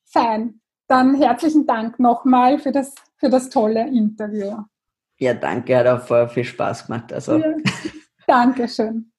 [0.04, 0.60] Fein.
[0.90, 4.64] Dann herzlichen Dank nochmal für das, für das tolle Interview.
[5.18, 7.12] Ja, danke, hat auch vorher viel Spaß gemacht.
[7.12, 7.38] Also.
[7.38, 7.54] Ja,
[8.26, 9.12] Dankeschön.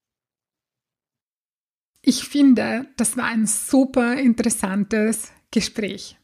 [2.02, 6.20] Ich finde, das war ein super interessantes Gespräch.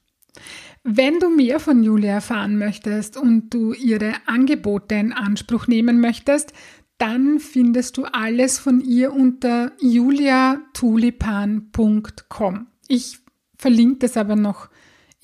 [0.84, 6.52] Wenn du mehr von Julia erfahren möchtest und du ihre Angebote in Anspruch nehmen möchtest,
[6.98, 12.68] dann findest du alles von ihr unter juliatulipan.com.
[12.89, 13.20] Ich
[13.58, 14.68] verlinke das aber noch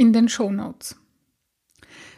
[0.03, 0.97] in den Show Notes.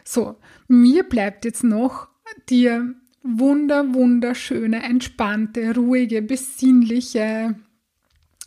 [0.04, 0.36] So,
[0.68, 2.08] mir bleibt jetzt noch
[2.50, 7.56] dir wunder, wunderschöne, entspannte, ruhige, besinnliche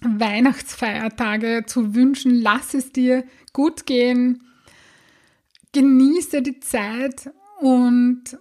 [0.03, 2.41] Weihnachtsfeiertage zu wünschen.
[2.41, 4.43] Lass es dir gut gehen.
[5.73, 7.31] Genieße die Zeit
[7.61, 8.39] und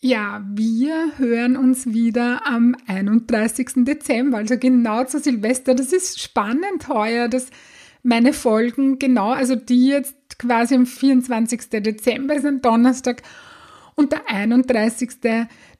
[0.00, 3.84] ja, wir hören uns wieder am 31.
[3.86, 5.74] Dezember, also genau zu Silvester.
[5.74, 7.48] Das ist spannend heuer, dass
[8.04, 11.68] meine Folgen genau, also die jetzt quasi am 24.
[11.82, 13.22] Dezember ist ein Donnerstag
[13.96, 15.10] und der 31.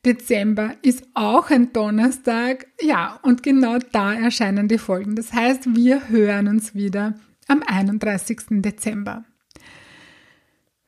[0.05, 2.66] Dezember ist auch ein Donnerstag.
[2.81, 5.16] Ja, und genau da erscheinen die Folgen.
[5.16, 7.14] Das heißt, wir hören uns wieder
[7.47, 8.62] am 31.
[8.62, 9.25] Dezember.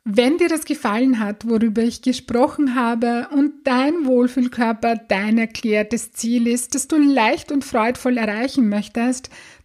[0.08, 6.46] Wenn dir das gefallen hat, worüber ich gesprochen habe und dein Wohlfühlkörper dein erklärtes Ziel
[6.46, 9.30] ist, das du leicht und freudvoll erreichen möchtest,